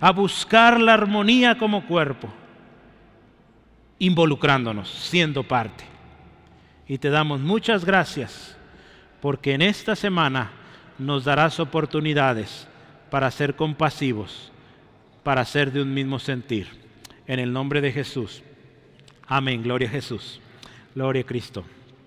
[0.00, 2.28] a buscar la armonía como cuerpo,
[3.98, 5.82] involucrándonos, siendo parte.
[6.86, 8.56] Y te damos muchas gracias
[9.20, 10.52] porque en esta semana
[10.96, 12.68] nos darás oportunidades
[13.10, 14.52] para ser compasivos,
[15.24, 16.68] para ser de un mismo sentir.
[17.26, 18.44] En el nombre de Jesús.
[19.26, 19.64] Amén.
[19.64, 20.40] Gloria a Jesús.
[20.94, 21.64] Gloria a Cristo.